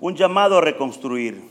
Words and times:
un 0.00 0.14
llamado 0.14 0.58
a 0.58 0.60
reconstruir. 0.60 1.42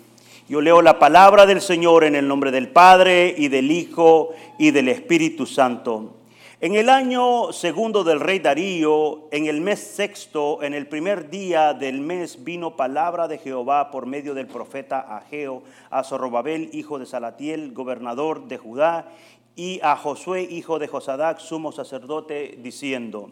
Yo 0.48 0.62
leo 0.62 0.81
la 0.81 0.99
palabra 0.99 1.45
del 1.45 1.59
Señor 1.59 2.05
en 2.05 2.16
el 2.16 2.27
nombre 2.27 2.52
del 2.52 2.70
Padre 2.70 3.35
y 3.38 3.49
del 3.49 3.72
Hijo 3.72 4.30
y 4.58 4.72
del 4.72 4.88
Espíritu 4.88 5.45
Santo. 5.45 6.13
En 6.59 6.75
el 6.75 6.89
año 6.89 7.52
segundo 7.52 8.03
del 8.03 8.20
rey 8.20 8.39
Darío, 8.39 9.27
en 9.31 9.45
el 9.45 9.62
mes 9.62 9.80
sexto, 9.80 10.63
en 10.63 10.73
el 10.73 10.88
primer 10.88 11.30
día 11.30 11.73
del 11.73 12.02
mes, 12.02 12.44
vino 12.44 12.75
palabra 12.75 13.27
de 13.27 13.38
Jehová 13.38 13.91
por 13.91 14.05
medio 14.08 14.34
del 14.34 14.48
profeta 14.48 15.02
Ageo 15.02 15.61
a 15.91 16.03
Zorobabel, 16.03 16.70
hijo 16.73 16.98
de 16.98 17.05
Salatiel, 17.05 17.73
gobernador 17.73 18.48
de 18.48 18.58
Judá, 18.58 19.11
y 19.55 19.80
a 19.84 19.95
Josué, 19.98 20.48
hijo 20.50 20.80
de 20.80 20.88
Josadac, 20.88 21.39
sumo 21.39 21.72
sacerdote, 21.72 22.58
diciendo, 22.59 23.30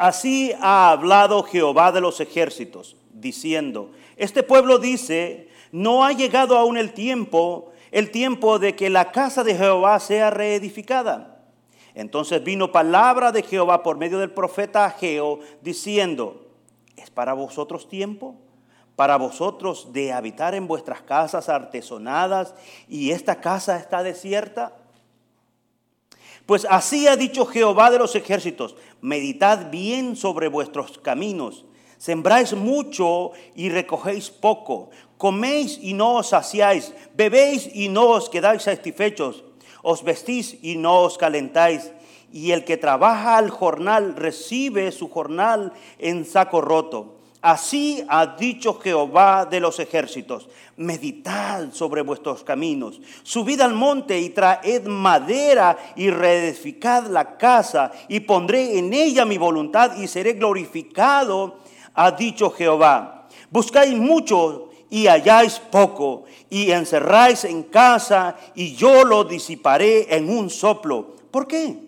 Así 0.00 0.54
ha 0.62 0.92
hablado 0.92 1.42
Jehová 1.42 1.92
de 1.92 2.00
los 2.00 2.20
ejércitos 2.20 2.96
diciendo, 3.12 3.90
este 4.16 4.42
pueblo 4.42 4.78
dice, 4.78 5.48
no 5.72 6.06
ha 6.06 6.12
llegado 6.12 6.56
aún 6.56 6.78
el 6.78 6.94
tiempo, 6.94 7.70
el 7.90 8.10
tiempo 8.10 8.58
de 8.58 8.74
que 8.74 8.88
la 8.88 9.12
casa 9.12 9.44
de 9.44 9.54
Jehová 9.54 10.00
sea 10.00 10.30
reedificada. 10.30 11.42
Entonces 11.94 12.42
vino 12.42 12.72
palabra 12.72 13.30
de 13.30 13.42
Jehová 13.42 13.82
por 13.82 13.98
medio 13.98 14.18
del 14.18 14.30
profeta 14.30 14.86
Ageo 14.86 15.40
diciendo, 15.60 16.46
¿es 16.96 17.10
para 17.10 17.34
vosotros 17.34 17.86
tiempo? 17.86 18.36
Para 18.96 19.18
vosotros 19.18 19.92
de 19.92 20.14
habitar 20.14 20.54
en 20.54 20.66
vuestras 20.66 21.02
casas 21.02 21.50
artesonadas 21.50 22.54
y 22.88 23.10
esta 23.10 23.42
casa 23.42 23.76
está 23.76 24.02
desierta? 24.02 24.79
Pues 26.50 26.66
así 26.68 27.06
ha 27.06 27.14
dicho 27.14 27.46
Jehová 27.46 27.92
de 27.92 28.00
los 28.00 28.16
ejércitos, 28.16 28.74
meditad 29.00 29.70
bien 29.70 30.16
sobre 30.16 30.48
vuestros 30.48 30.98
caminos 30.98 31.64
Sembráis 31.96 32.54
mucho 32.54 33.30
y 33.54 33.68
recogéis 33.68 34.30
poco. 34.30 34.90
Coméis 35.16 35.78
y 35.80 35.92
no 35.92 36.16
os 36.16 36.30
saciáis. 36.30 36.92
Bebéis 37.14 37.70
y 37.72 37.88
no 37.88 38.08
os 38.08 38.28
quedáis 38.28 38.62
satisfechos. 38.62 39.44
Os 39.82 40.02
vestís 40.02 40.58
y 40.60 40.74
no 40.74 41.02
os 41.02 41.18
calentáis. 41.18 41.92
Y 42.32 42.50
el 42.50 42.64
que 42.64 42.76
trabaja 42.76 43.36
al 43.36 43.50
jornal 43.50 44.16
recibe 44.16 44.90
su 44.90 45.08
jornal 45.08 45.72
en 46.00 46.24
saco 46.24 46.60
roto. 46.60 47.19
Así 47.42 48.04
ha 48.08 48.26
dicho 48.26 48.78
Jehová 48.80 49.46
de 49.46 49.60
los 49.60 49.78
ejércitos, 49.78 50.48
meditad 50.76 51.72
sobre 51.72 52.02
vuestros 52.02 52.44
caminos, 52.44 53.00
subid 53.22 53.60
al 53.62 53.72
monte 53.72 54.18
y 54.20 54.28
traed 54.30 54.86
madera 54.86 55.78
y 55.96 56.10
reedificad 56.10 57.06
la 57.06 57.38
casa 57.38 57.92
y 58.08 58.20
pondré 58.20 58.78
en 58.78 58.92
ella 58.92 59.24
mi 59.24 59.38
voluntad 59.38 59.96
y 59.96 60.06
seré 60.06 60.34
glorificado 60.34 61.60
ha 61.94 62.10
dicho 62.12 62.50
Jehová, 62.50 63.28
buscáis 63.50 63.94
mucho 63.96 64.70
y 64.88 65.06
halláis 65.06 65.58
poco, 65.58 66.24
y 66.48 66.70
encerráis 66.72 67.44
en 67.44 67.62
casa, 67.64 68.36
y 68.54 68.74
yo 68.74 69.04
lo 69.04 69.24
disiparé 69.24 70.14
en 70.16 70.28
un 70.28 70.50
soplo. 70.50 71.14
¿Por 71.30 71.46
qué? 71.46 71.78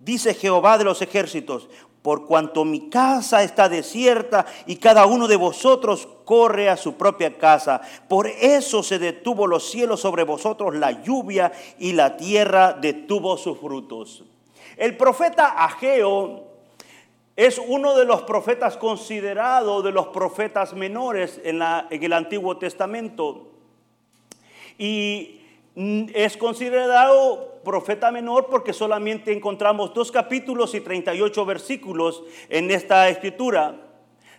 Dice 0.00 0.34
Jehová 0.34 0.76
de 0.76 0.84
los 0.84 1.00
ejércitos, 1.02 1.68
por 2.08 2.24
cuanto 2.24 2.64
mi 2.64 2.88
casa 2.88 3.42
está 3.42 3.68
desierta 3.68 4.46
y 4.64 4.76
cada 4.76 5.04
uno 5.04 5.28
de 5.28 5.36
vosotros 5.36 6.08
corre 6.24 6.70
a 6.70 6.78
su 6.78 6.94
propia 6.94 7.36
casa. 7.36 7.82
Por 8.08 8.28
eso 8.28 8.82
se 8.82 8.98
detuvo 8.98 9.46
los 9.46 9.70
cielos 9.70 10.00
sobre 10.00 10.22
vosotros 10.22 10.74
la 10.74 11.02
lluvia 11.02 11.52
y 11.78 11.92
la 11.92 12.16
tierra 12.16 12.72
detuvo 12.72 13.36
sus 13.36 13.58
frutos. 13.58 14.24
El 14.78 14.96
profeta 14.96 15.48
Ageo 15.62 16.44
es 17.36 17.58
uno 17.58 17.94
de 17.94 18.06
los 18.06 18.22
profetas 18.22 18.78
considerados 18.78 19.84
de 19.84 19.92
los 19.92 20.06
profetas 20.06 20.72
menores 20.72 21.38
en, 21.44 21.60
en 21.60 22.02
el 22.04 22.12
Antiguo 22.14 22.56
Testamento. 22.56 23.48
Y 24.78 25.42
es 26.14 26.36
considerado 26.36 27.60
profeta 27.64 28.10
menor 28.10 28.48
porque 28.50 28.72
solamente 28.72 29.32
encontramos 29.32 29.94
dos 29.94 30.10
capítulos 30.10 30.74
y 30.74 30.80
38 30.80 31.46
versículos 31.46 32.24
en 32.48 32.70
esta 32.70 33.08
escritura. 33.08 33.76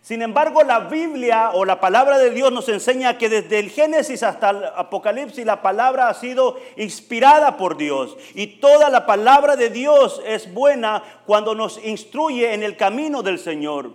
Sin 0.02 0.22
embargo, 0.22 0.64
la 0.64 0.80
Biblia 0.82 1.52
o 1.54 1.64
la 1.64 1.80
palabra 1.80 2.18
de 2.18 2.32
Dios 2.32 2.52
nos 2.52 2.68
enseña 2.68 3.18
que 3.18 3.30
desde 3.30 3.60
el 3.60 3.70
Génesis 3.70 4.24
hasta 4.24 4.50
el 4.50 4.66
Apocalipsis 4.66 5.46
la 5.46 5.62
palabra 5.62 6.10
ha 6.10 6.14
sido 6.14 6.58
inspirada 6.76 7.56
por 7.56 7.78
Dios. 7.78 8.18
Y 8.34 8.60
toda 8.60 8.90
la 8.90 9.06
palabra 9.06 9.56
de 9.56 9.70
Dios 9.70 10.22
es 10.26 10.54
buena 10.54 11.04
cuando 11.26 11.56
nos 11.56 11.84
instruye 11.86 12.54
en 12.54 12.64
el 12.64 12.76
camino 12.76 13.24
del 13.24 13.40
Señor. 13.40 13.94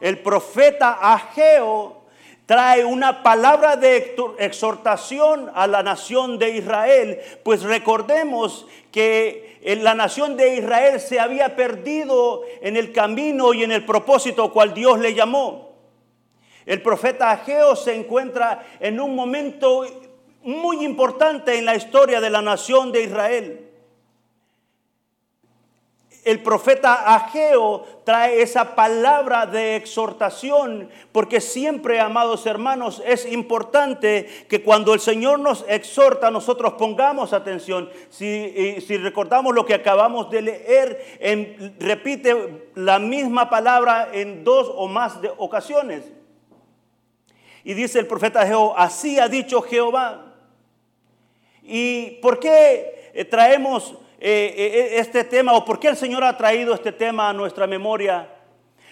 El 0.00 0.20
profeta 0.20 0.98
Ageo 1.00 1.98
trae 2.48 2.82
una 2.82 3.22
palabra 3.22 3.76
de 3.76 4.16
exhortación 4.38 5.50
a 5.54 5.66
la 5.66 5.82
nación 5.82 6.38
de 6.38 6.56
Israel, 6.56 7.20
pues 7.42 7.62
recordemos 7.62 8.66
que 8.90 9.58
la 9.82 9.94
nación 9.94 10.34
de 10.34 10.56
Israel 10.56 10.98
se 10.98 11.20
había 11.20 11.54
perdido 11.54 12.40
en 12.62 12.78
el 12.78 12.90
camino 12.94 13.52
y 13.52 13.64
en 13.64 13.72
el 13.72 13.84
propósito 13.84 14.50
cual 14.50 14.72
Dios 14.72 14.98
le 14.98 15.12
llamó. 15.12 15.74
El 16.64 16.80
profeta 16.80 17.32
Ageo 17.32 17.76
se 17.76 17.94
encuentra 17.94 18.64
en 18.80 18.98
un 18.98 19.14
momento 19.14 19.84
muy 20.42 20.86
importante 20.86 21.58
en 21.58 21.66
la 21.66 21.76
historia 21.76 22.18
de 22.18 22.30
la 22.30 22.40
nación 22.40 22.92
de 22.92 23.02
Israel 23.02 23.67
el 26.28 26.42
profeta 26.42 27.14
Ageo 27.14 27.84
trae 28.04 28.42
esa 28.42 28.74
palabra 28.74 29.46
de 29.46 29.76
exhortación, 29.76 30.90
porque 31.10 31.40
siempre, 31.40 32.00
amados 32.00 32.44
hermanos, 32.44 33.02
es 33.06 33.24
importante 33.32 34.26
que 34.46 34.62
cuando 34.62 34.92
el 34.92 35.00
Señor 35.00 35.40
nos 35.40 35.64
exhorta, 35.68 36.30
nosotros 36.30 36.74
pongamos 36.74 37.32
atención. 37.32 37.88
Si, 38.10 38.78
si 38.86 38.98
recordamos 38.98 39.54
lo 39.54 39.64
que 39.64 39.72
acabamos 39.72 40.30
de 40.30 40.42
leer, 40.42 41.76
repite 41.78 42.68
la 42.74 42.98
misma 42.98 43.48
palabra 43.48 44.10
en 44.12 44.44
dos 44.44 44.70
o 44.74 44.86
más 44.86 45.18
ocasiones. 45.38 46.04
Y 47.64 47.72
dice 47.72 48.00
el 48.00 48.06
profeta 48.06 48.42
Ageo, 48.42 48.74
así 48.76 49.18
ha 49.18 49.28
dicho 49.28 49.62
Jehová. 49.62 50.34
¿Y 51.62 52.18
por 52.20 52.38
qué 52.38 53.10
eh, 53.14 53.24
traemos 53.24 53.94
eh, 54.20 54.54
eh, 54.56 54.98
este 54.98 55.22
tema 55.22 55.52
o 55.52 55.64
por 55.64 55.78
qué 55.78 55.88
el 55.88 55.96
Señor 55.96 56.24
ha 56.24 56.36
traído 56.36 56.74
este 56.74 56.92
tema 56.92 57.28
a 57.28 57.32
nuestra 57.32 57.66
memoria. 57.66 58.34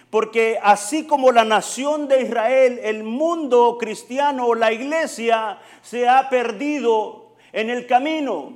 Porque 0.08 0.58
así 0.62 1.04
como 1.06 1.32
la 1.32 1.44
nación 1.44 2.06
de 2.06 2.22
Israel, 2.22 2.80
el 2.82 3.02
mundo 3.02 3.76
cristiano, 3.78 4.54
la 4.54 4.72
iglesia 4.72 5.58
se 5.82 6.08
ha 6.08 6.28
perdido 6.28 7.34
en 7.52 7.70
el 7.70 7.86
camino. 7.86 8.52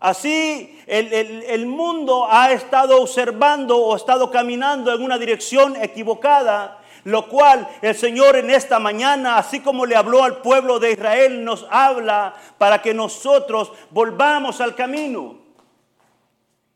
Así 0.00 0.82
el, 0.86 1.12
el, 1.12 1.66
mundo 1.66 2.26
ha 2.28 2.52
estado 2.52 3.00
observando 3.00 3.78
o 3.78 3.96
estado 3.96 4.30
caminando 4.30 4.92
en 4.94 5.02
una 5.02 5.16
dirección 5.16 5.74
equivocada 5.76 6.80
lo 7.06 7.28
cual 7.28 7.68
el 7.82 7.94
Señor 7.94 8.34
en 8.34 8.50
esta 8.50 8.80
mañana, 8.80 9.38
así 9.38 9.60
como 9.60 9.86
le 9.86 9.94
habló 9.94 10.24
al 10.24 10.38
pueblo 10.38 10.80
de 10.80 10.90
Israel, 10.90 11.44
nos 11.44 11.64
habla 11.70 12.34
para 12.58 12.82
que 12.82 12.92
nosotros 12.92 13.70
volvamos 13.90 14.60
al 14.60 14.74
camino. 14.74 15.36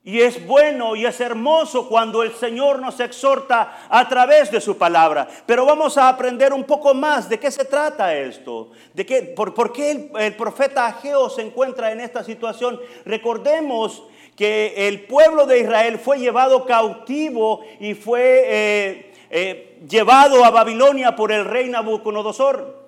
Y 0.04 0.20
es 0.20 0.46
bueno 0.46 0.94
y 0.94 1.04
es 1.04 1.20
hermoso 1.20 1.88
cuando 1.88 2.22
el 2.22 2.32
Señor 2.32 2.78
nos 2.78 3.00
exhorta 3.00 3.86
a 3.88 4.08
través 4.08 4.52
de 4.52 4.60
su 4.60 4.78
palabra. 4.78 5.26
Pero 5.46 5.66
vamos 5.66 5.98
a 5.98 6.08
aprender 6.08 6.52
un 6.52 6.62
poco 6.62 6.94
más 6.94 7.28
de 7.28 7.40
qué 7.40 7.50
se 7.50 7.64
trata 7.64 8.14
esto. 8.14 8.70
De 8.94 9.04
qué, 9.04 9.22
por, 9.22 9.72
qué 9.72 10.10
el, 10.14 10.36
profeta 10.36 10.86
Ageo 10.86 11.28
se 11.28 11.42
encuentra 11.42 11.90
en 11.90 12.00
esta 12.00 12.22
situación. 12.22 12.80
Recordemos 13.04 14.04
que 14.36 14.88
el 14.88 15.06
pueblo 15.06 15.44
de 15.44 15.58
Israel 15.58 15.98
fue 15.98 16.20
llevado 16.20 16.64
cautivo 16.64 17.62
y 17.80 17.94
fue 17.94 18.44
eh, 18.46 19.09
eh, 19.30 19.78
llevado 19.88 20.44
a 20.44 20.50
Babilonia 20.50 21.14
por 21.14 21.30
el 21.30 21.44
rey 21.44 21.68
Nabucodonosor. 21.68 22.80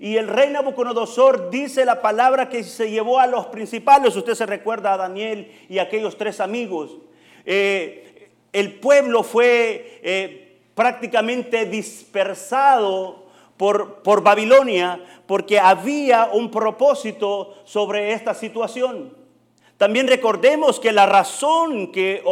Y 0.00 0.16
el 0.16 0.26
rey 0.26 0.50
Nabucodonosor 0.50 1.48
dice 1.50 1.84
la 1.84 2.02
palabra 2.02 2.48
que 2.48 2.64
se 2.64 2.90
llevó 2.90 3.20
a 3.20 3.28
los 3.28 3.46
principales. 3.46 4.16
Usted 4.16 4.34
se 4.34 4.46
recuerda 4.46 4.92
a 4.92 4.96
Daniel 4.96 5.52
y 5.68 5.78
aquellos 5.78 6.18
tres 6.18 6.40
amigos. 6.40 6.98
Eh, 7.46 8.30
el 8.52 8.74
pueblo 8.80 9.22
fue 9.22 10.00
eh, 10.02 10.58
prácticamente 10.74 11.66
dispersado 11.66 13.26
por, 13.56 14.02
por 14.02 14.22
Babilonia 14.22 15.00
porque 15.26 15.60
había 15.60 16.30
un 16.32 16.50
propósito 16.50 17.54
sobre 17.64 18.12
esta 18.12 18.34
situación. 18.34 19.16
También 19.76 20.08
recordemos 20.08 20.80
que 20.80 20.92
la 20.92 21.06
razón 21.06 21.92
que 21.92 22.22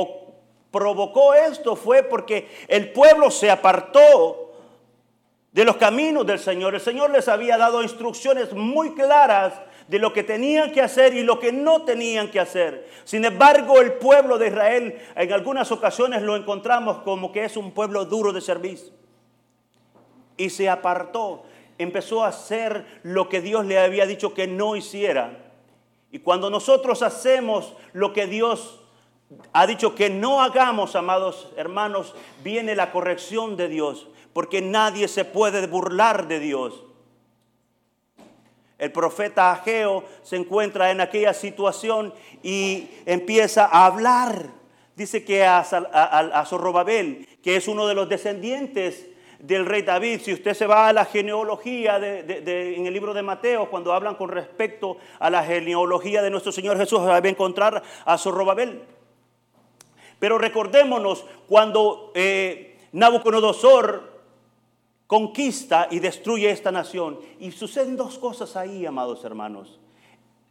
provocó 0.72 1.34
esto 1.34 1.76
fue 1.76 2.02
porque 2.02 2.48
el 2.66 2.90
pueblo 2.92 3.30
se 3.30 3.50
apartó 3.50 4.50
de 5.52 5.64
los 5.64 5.76
caminos 5.76 6.26
del 6.26 6.38
Señor. 6.38 6.74
El 6.74 6.80
Señor 6.80 7.10
les 7.10 7.28
había 7.28 7.58
dado 7.58 7.82
instrucciones 7.82 8.52
muy 8.54 8.94
claras 8.94 9.52
de 9.86 9.98
lo 9.98 10.12
que 10.12 10.22
tenían 10.22 10.72
que 10.72 10.80
hacer 10.80 11.14
y 11.14 11.22
lo 11.22 11.38
que 11.38 11.52
no 11.52 11.82
tenían 11.82 12.30
que 12.30 12.40
hacer. 12.40 12.88
Sin 13.04 13.24
embargo, 13.24 13.80
el 13.80 13.92
pueblo 13.94 14.38
de 14.38 14.48
Israel 14.48 14.98
en 15.14 15.32
algunas 15.32 15.70
ocasiones 15.70 16.22
lo 16.22 16.34
encontramos 16.34 16.98
como 16.98 17.30
que 17.30 17.44
es 17.44 17.56
un 17.56 17.72
pueblo 17.72 18.06
duro 18.06 18.32
de 18.32 18.40
servicio. 18.40 18.94
Y 20.38 20.48
se 20.48 20.70
apartó, 20.70 21.44
empezó 21.76 22.24
a 22.24 22.28
hacer 22.28 22.86
lo 23.02 23.28
que 23.28 23.42
Dios 23.42 23.66
le 23.66 23.78
había 23.78 24.06
dicho 24.06 24.32
que 24.32 24.46
no 24.46 24.76
hiciera. 24.76 25.50
Y 26.10 26.20
cuando 26.20 26.48
nosotros 26.48 27.02
hacemos 27.02 27.74
lo 27.92 28.14
que 28.14 28.26
Dios 28.26 28.81
ha 29.52 29.67
dicho 29.67 29.94
que 29.94 30.11
no 30.11 30.43
hagamos, 30.43 30.96
amados 30.96 31.49
hermanos, 31.56 32.14
viene 32.43 32.75
la 32.75 32.93
corrección 32.93 33.56
de 33.56 33.69
Dios, 33.69 34.08
porque 34.32 34.61
nadie 34.61 35.08
se 35.08 35.25
puede 35.25 35.67
burlar 35.67 36.29
de 36.29 36.40
Dios. 36.40 36.84
El 38.82 38.90
profeta 38.90 39.52
Ageo 39.52 40.02
se 40.23 40.34
encuentra 40.34 40.90
en 40.90 41.00
aquella 41.00 41.34
situación 41.34 42.12
y 42.43 42.88
empieza 43.06 43.64
a 43.64 43.87
hablar. 43.87 44.49
Dice 44.96 45.25
que 45.25 45.44
a, 45.44 45.61
a, 45.61 46.44
Zorrobabel, 46.46 47.29
que 47.44 47.55
es 47.55 47.69
uno 47.69 47.87
de 47.87 47.94
los 47.94 48.08
descendientes 48.08 49.06
del 49.38 49.67
rey 49.67 49.82
David, 49.82 50.20
si 50.23 50.32
usted 50.32 50.55
se 50.55 50.67
va 50.67 50.88
a 50.88 50.93
la 50.93 51.05
genealogía 51.05 51.96
en 51.96 52.87
el 52.87 52.93
libro 52.93 53.14
de 53.14 53.23
Mateo, 53.23 53.70
cuando 53.70 53.93
hablan 53.93 54.17
con 54.17 54.31
respecto 54.31 54.96
a 55.20 55.31
la 55.31 55.44
genealogía 55.44 56.20
de 56.20 56.31
nuestro 56.31 56.50
Señor 56.50 56.76
Jesús, 56.76 56.99
va 57.00 57.19
a 57.19 57.29
encontrar 57.29 57.84
a 58.05 58.19
Zorrobabel. 58.19 58.82
Pero 60.22 60.38
recordémonos 60.38 61.24
cuando 61.48 62.12
eh, 62.14 62.78
Nabucodonosor 62.92 64.22
conquista 65.08 65.88
y 65.90 65.98
destruye 65.98 66.48
esta 66.48 66.70
nación. 66.70 67.19
Y 67.40 67.50
suceden 67.50 67.96
dos 67.96 68.20
cosas 68.20 68.54
ahí, 68.54 68.86
amados 68.86 69.24
hermanos. 69.24 69.80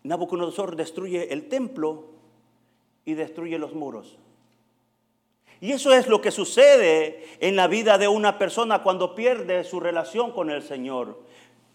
Nabucodonosor 0.03 0.75
destruye 0.75 1.31
el 1.31 1.47
templo 1.47 2.03
y 3.05 3.13
destruye 3.13 3.57
los 3.57 3.73
muros. 3.73 4.17
Y 5.61 5.71
eso 5.71 5.93
es 5.93 6.07
lo 6.07 6.19
que 6.19 6.31
sucede 6.31 7.23
en 7.39 7.55
la 7.55 7.67
vida 7.67 7.97
de 7.97 8.09
una 8.09 8.37
persona 8.37 8.83
cuando 8.83 9.15
pierde 9.15 9.63
su 9.63 9.79
relación 9.79 10.31
con 10.31 10.49
el 10.49 10.63
Señor, 10.63 11.17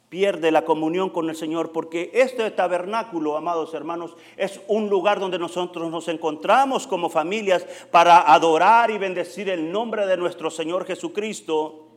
pierde 0.08 0.50
la 0.50 0.64
comunión 0.64 1.10
con 1.10 1.28
el 1.28 1.36
Señor, 1.36 1.72
porque 1.72 2.10
este 2.14 2.50
tabernáculo, 2.50 3.36
amados 3.36 3.74
hermanos, 3.74 4.16
es 4.36 4.60
un 4.68 4.88
lugar 4.88 5.18
donde 5.18 5.38
nosotros 5.38 5.90
nos 5.90 6.08
encontramos 6.08 6.86
como 6.86 7.10
familias 7.10 7.66
para 7.90 8.32
adorar 8.32 8.90
y 8.90 8.98
bendecir 8.98 9.50
el 9.50 9.70
nombre 9.72 10.06
de 10.06 10.16
nuestro 10.16 10.50
Señor 10.50 10.86
Jesucristo. 10.86 11.88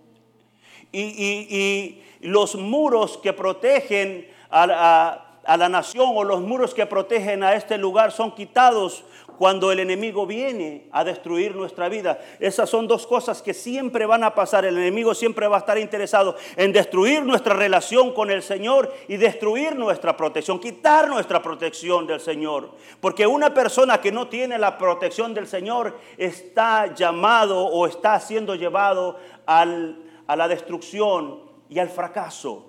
Y, 0.91 2.01
los 2.21 2.55
muros 2.55 3.17
que 3.17 3.31
protegen 3.31 4.27
a, 4.51 5.25
la 5.47 5.69
nación 5.69 6.09
o 6.15 6.25
los 6.25 6.41
muros 6.41 6.73
que 6.73 6.85
protegen 6.85 7.43
a 7.43 7.53
este 7.53 7.77
lugar 7.77 8.11
son 8.11 8.35
quitados 8.35 9.05
cuando 9.39 9.71
el 9.71 9.79
enemigo 9.79 10.27
viene 10.27 10.87
a 10.91 11.03
destruir 11.03 11.55
nuestra 11.55 11.89
vida. 11.89 12.19
Esas 12.39 12.69
son 12.69 12.87
dos 12.87 13.07
cosas 13.07 13.41
que 13.41 13.55
siempre 13.55 14.05
van 14.05 14.23
a 14.23 14.35
pasar. 14.35 14.65
El 14.65 14.77
enemigo 14.77 15.15
siempre 15.15 15.47
va 15.47 15.55
a 15.55 15.59
estar 15.61 15.79
interesado 15.79 16.35
en 16.55 16.71
destruir 16.71 17.23
nuestra 17.23 17.55
relación 17.55 18.13
con 18.13 18.29
el 18.29 18.43
Señor 18.43 18.93
y 19.07 19.17
destruir 19.17 19.75
nuestra 19.75 20.15
protección, 20.15 20.59
quitar 20.59 21.09
nuestra 21.09 21.41
protección 21.41 22.05
del 22.05 22.19
Señor. 22.19 22.69
Porque 23.01 23.25
una 23.25 23.51
persona 23.53 23.99
que 23.99 24.11
no 24.11 24.27
tiene 24.27 24.59
la 24.59 24.77
protección 24.77 25.33
del 25.33 25.47
Señor 25.47 25.97
está 26.17 26.93
llamado 26.93 27.65
o 27.65 27.87
está 27.87 28.19
siendo 28.19 28.53
llevado 28.53 29.17
al 29.47 30.05
a 30.29 30.35
la 30.35 30.47
destrucción 30.47 31.39
y 31.69 31.79
al 31.79 31.89
fracaso. 31.89 32.68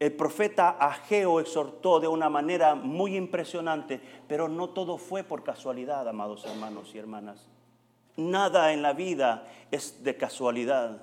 El 0.00 0.12
profeta 0.12 0.70
Ageo 0.70 1.40
exhortó 1.40 2.00
de 2.00 2.08
una 2.08 2.30
manera 2.30 2.74
muy 2.74 3.16
impresionante, 3.16 4.00
pero 4.26 4.48
no 4.48 4.70
todo 4.70 4.96
fue 4.96 5.22
por 5.22 5.44
casualidad, 5.44 6.08
amados 6.08 6.46
hermanos 6.46 6.90
y 6.94 6.98
hermanas. 6.98 7.46
Nada 8.16 8.72
en 8.72 8.80
la 8.80 8.94
vida 8.94 9.46
es 9.70 10.02
de 10.02 10.16
casualidad. 10.16 11.02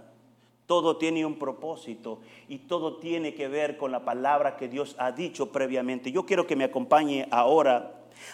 Todo 0.65 0.97
tiene 0.97 1.27
un 1.27 1.38
propósito 1.38 2.21
y 2.47 2.57
todo 2.57 2.97
tiene 2.97 3.35
que 3.35 3.47
ver 3.47 3.77
con 3.77 3.91
la 3.91 4.03
palabra 4.03 4.57
que 4.57 4.67
Dios 4.67 4.95
ha 4.97 5.11
dicho 5.11 5.51
previamente. 5.51 6.11
Yo 6.11 6.25
quiero 6.25 6.47
que 6.47 6.55
me 6.55 6.63
acompañe 6.63 7.27
ahora 7.29 7.94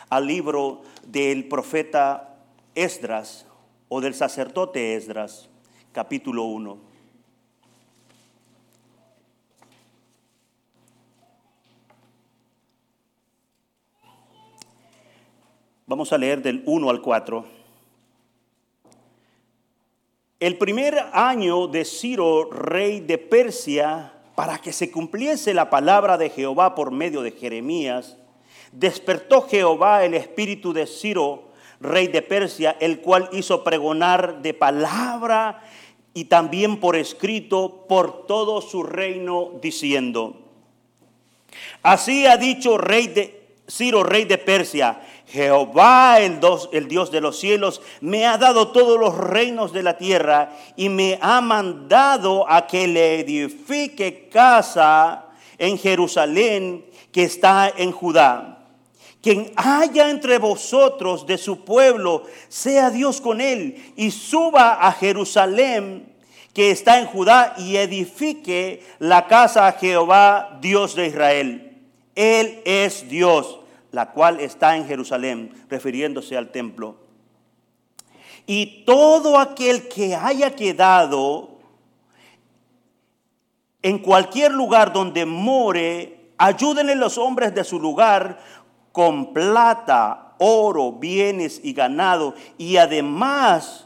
al 0.10 0.26
libro 0.26 0.82
del 1.06 1.50
profeta 1.50 2.38
Esdras, 2.74 3.46
o 3.90 4.00
del 4.00 4.14
sacerdote 4.14 4.96
Esdras, 4.96 5.50
capítulo 5.92 6.46
1. 6.46 6.93
Vamos 15.86 16.14
a 16.14 16.18
leer 16.18 16.42
del 16.42 16.64
1 16.66 16.90
al 16.90 17.02
4. 17.02 17.46
El 20.40 20.58
primer 20.58 20.98
año 21.12 21.68
de 21.68 21.84
Ciro, 21.84 22.50
rey 22.50 23.02
de 23.02 23.18
Persia, 23.18 24.14
para 24.34 24.60
que 24.60 24.72
se 24.72 24.90
cumpliese 24.92 25.54
la 25.54 25.70
palabra 25.70 26.18
de 26.18 26.30
Jehová 26.30 26.74
por 26.74 26.92
medio 26.92 27.22
de 27.22 27.32
Jeremías, 27.32 28.16
despertó 28.72 29.42
Jehová 29.42 30.06
el 30.06 30.14
espíritu 30.14 30.72
de 30.72 30.88
Ciro, 30.88 31.50
rey 31.82 32.08
de 32.08 32.22
Persia, 32.22 32.78
el 32.80 33.02
cual 33.02 33.28
hizo 33.34 33.66
pregonar 33.66 34.42
de 34.42 34.54
palabra 34.54 35.64
y 36.14 36.26
también 36.26 36.80
por 36.80 36.96
escrito 36.96 37.86
por 37.90 38.26
todo 38.26 38.62
su 38.62 38.84
reino, 38.84 39.52
diciendo, 39.62 40.40
así 41.82 42.26
ha 42.26 42.38
dicho 42.38 42.78
rey 42.78 43.08
de 43.08 43.44
Ciro, 43.68 44.04
rey 44.04 44.26
de 44.26 44.38
Persia, 44.38 45.02
Jehová, 45.28 46.20
el, 46.20 46.40
el 46.72 46.88
Dios 46.88 47.12
de 47.12 47.22
los 47.22 47.40
cielos, 47.40 47.82
me 48.02 48.26
ha 48.26 48.38
dado 48.38 48.70
todos 48.70 49.00
los 49.00 49.18
reinos 49.18 49.74
de 49.74 49.84
la 49.84 49.98
tierra 49.98 50.52
y 50.76 50.90
me 50.90 51.18
ha 51.22 51.42
mandado 51.42 52.50
a 52.50 52.68
que 52.68 52.88
le 52.88 53.20
edifique 53.20 54.30
casa 54.30 55.26
en 55.58 55.78
Jerusalén 55.78 56.86
que 57.12 57.24
está 57.24 57.72
en 57.76 57.92
Judá 57.92 58.54
quien 59.24 59.54
haya 59.56 60.10
entre 60.10 60.38
vosotros 60.38 61.26
de 61.26 61.38
su 61.38 61.64
pueblo, 61.64 62.24
sea 62.50 62.90
Dios 62.90 63.22
con 63.22 63.40
él 63.40 63.94
y 63.96 64.12
suba 64.12 64.74
a 64.86 64.92
Jerusalén 64.92 66.14
que 66.54 66.72
está 66.72 67.00
en 67.00 67.08
Judá 67.08 67.56
y 67.58 67.78
edifique 67.78 68.84
la 69.00 69.28
casa 69.28 69.66
a 69.66 69.72
Jehová, 69.72 70.60
Dios 70.62 70.96
de 70.96 71.08
Israel. 71.08 71.78
Él 72.16 72.62
es 72.66 73.10
Dios, 73.10 73.60
la 73.94 74.12
cual 74.12 74.40
está 74.40 74.76
en 74.76 74.88
Jerusalén, 74.88 75.54
refiriéndose 75.70 76.36
al 76.36 76.52
templo. 76.52 76.98
Y 78.48 78.84
todo 78.86 79.38
aquel 79.38 79.88
que 79.88 80.16
haya 80.16 80.56
quedado 80.56 81.60
en 83.84 84.00
cualquier 84.00 84.52
lugar 84.52 84.94
donde 84.94 85.28
more, 85.28 86.32
ayúdenle 86.40 86.96
los 86.96 87.20
hombres 87.20 87.54
de 87.54 87.64
su 87.64 87.80
lugar 87.80 88.40
con 88.92 89.32
plata, 89.32 90.34
oro, 90.40 90.94
bienes 90.94 91.62
y 91.64 91.74
ganado, 91.74 92.34
y 92.58 92.78
además 92.78 93.86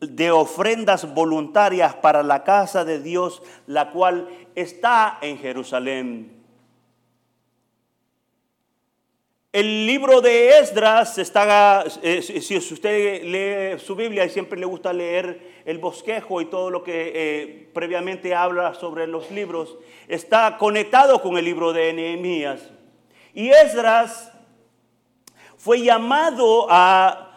de 0.00 0.32
ofrendas 0.32 1.14
voluntarias 1.14 1.94
para 1.94 2.24
la 2.24 2.42
casa 2.42 2.84
de 2.84 3.00
Dios, 3.00 3.42
la 3.68 3.92
cual 3.92 4.28
está 4.56 5.18
en 5.20 5.38
Jerusalén. 5.38 6.33
El 9.54 9.86
libro 9.86 10.20
de 10.20 10.58
Esdras 10.58 11.16
está, 11.16 11.84
eh, 12.02 12.22
si 12.22 12.56
usted 12.56 13.22
lee 13.22 13.78
su 13.78 13.94
Biblia 13.94 14.24
y 14.24 14.28
siempre 14.28 14.58
le 14.58 14.66
gusta 14.66 14.92
leer 14.92 15.62
el 15.64 15.78
bosquejo 15.78 16.40
y 16.40 16.46
todo 16.46 16.70
lo 16.70 16.82
que 16.82 17.12
eh, 17.14 17.70
previamente 17.72 18.34
habla 18.34 18.74
sobre 18.74 19.06
los 19.06 19.30
libros, 19.30 19.78
está 20.08 20.56
conectado 20.58 21.22
con 21.22 21.38
el 21.38 21.44
libro 21.44 21.72
de 21.72 21.92
Nehemías. 21.92 22.68
Y 23.32 23.50
Esdras 23.50 24.32
fue 25.56 25.82
llamado 25.82 26.66
a 26.68 27.36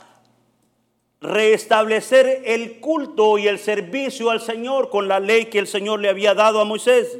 restablecer 1.22 2.42
el 2.46 2.80
culto 2.80 3.38
y 3.38 3.48
el 3.48 3.60
servicio 3.60 4.32
al 4.32 4.42
Señor 4.42 4.90
con 4.90 5.08
la 5.08 5.20
ley 5.20 5.46
que 5.46 5.60
el 5.60 5.68
Señor 5.68 6.00
le 6.00 6.10
había 6.10 6.34
dado 6.34 6.62
a 6.62 6.66
Moisés. 6.66 7.16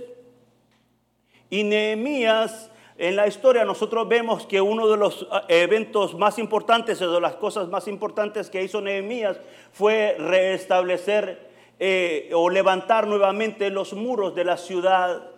Y 1.52 1.64
Nehemías 1.64 2.72
En 2.98 3.16
la 3.16 3.28
historia 3.28 3.64
nosotros 3.64 4.08
vemos 4.08 4.48
que 4.48 4.60
uno 4.60 4.88
de 4.88 4.98
los 4.98 5.28
eh, 5.48 5.62
eventos 5.62 6.16
más 6.16 6.40
importantes 6.40 7.00
de 7.00 7.22
las 7.22 7.36
cosas 7.36 7.70
más 7.70 7.88
importantes 7.88 8.50
que 8.50 8.64
hizo 8.64 8.82
Nehemías 8.82 9.40
fue 9.72 10.16
restablecer 10.18 11.48
eh, 11.80 12.32
o 12.34 12.50
levantar 12.50 13.06
nuevamente 13.06 13.70
los 13.70 13.94
muros 13.94 14.34
de 14.34 14.46
la 14.46 14.58
ciudad. 14.58 15.30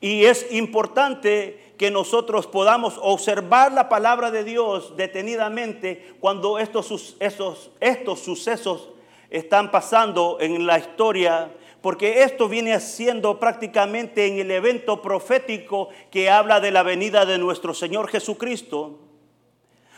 Y 0.00 0.24
es 0.24 0.50
importante 0.50 1.74
que 1.78 1.92
nosotros 1.92 2.48
podamos 2.48 2.98
observar 3.00 3.70
la 3.70 3.88
palabra 3.88 4.32
de 4.32 4.42
Dios 4.42 4.96
detenidamente 4.96 6.14
cuando 6.18 6.58
estos, 6.58 7.16
estos 7.20 8.18
sucesos 8.18 8.88
están 9.28 9.70
pasando 9.70 10.38
en 10.40 10.66
la 10.66 10.78
historia 10.78 11.52
porque 11.82 12.22
esto 12.22 12.48
viene 12.48 12.78
siendo 12.80 13.38
prácticamente 13.38 14.26
en 14.26 14.38
el 14.38 14.50
evento 14.50 15.00
profético 15.00 15.88
que 16.10 16.28
habla 16.28 16.60
de 16.60 16.70
la 16.70 16.82
venida 16.82 17.24
de 17.24 17.38
nuestro 17.38 17.72
Señor 17.72 18.08
Jesucristo. 18.08 18.98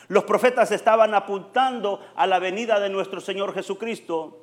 Los 0.08 0.24
profetas 0.24 0.70
estaban 0.70 1.14
apuntando 1.14 2.00
a 2.14 2.26
la 2.26 2.38
venida 2.38 2.78
de 2.78 2.88
nuestro 2.88 3.20
Señor 3.20 3.52
Jesucristo. 3.54 4.38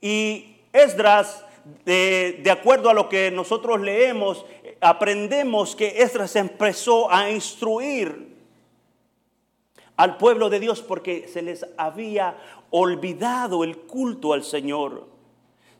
Y 0.00 0.56
Esdras, 0.72 1.44
de, 1.84 2.40
de, 2.42 2.50
acuerdo 2.50 2.90
a 2.90 2.94
lo 2.94 3.08
que 3.08 3.30
nosotros 3.30 3.80
leemos, 3.80 4.44
aprendemos 4.80 5.74
que 5.74 6.02
Esdras 6.02 6.36
empezó 6.36 7.10
a 7.10 7.30
instruir 7.30 8.36
al 9.96 10.16
pueblo 10.16 10.50
de 10.50 10.60
Dios 10.60 10.82
porque 10.82 11.28
se 11.28 11.42
les 11.42 11.66
había 11.76 12.36
olvidado 12.70 13.64
el 13.64 13.78
culto 13.78 14.32
al 14.32 14.44
Señor 14.44 15.19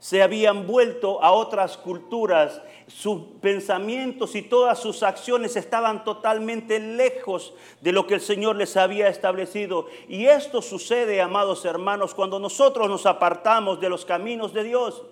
se 0.00 0.23
habían 0.23 0.66
vuelto 0.66 1.23
a 1.23 1.30
otras 1.33 1.76
culturas, 1.76 2.62
sus 2.87 3.21
pensamientos 3.42 4.35
y 4.35 4.40
todas 4.40 4.78
sus 4.78 5.02
acciones 5.02 5.57
estaban 5.57 6.04
totalmente 6.04 6.80
lejos 6.80 7.52
de 7.83 7.92
lo 7.92 8.07
que 8.07 8.14
el 8.14 8.23
Señor 8.23 8.57
les 8.57 8.78
había 8.78 9.09
establecido. 9.09 9.87
Y 10.09 10.25
esto 10.25 10.62
sucede, 10.62 11.21
amados 11.21 11.66
hermanos, 11.66 12.14
cuando 12.14 12.38
nosotros 12.38 12.88
nos 12.88 13.04
apartamos 13.04 13.78
de 13.78 13.90
los 13.90 14.07
caminos 14.07 14.54
de 14.54 14.64
Dios. 14.64 15.02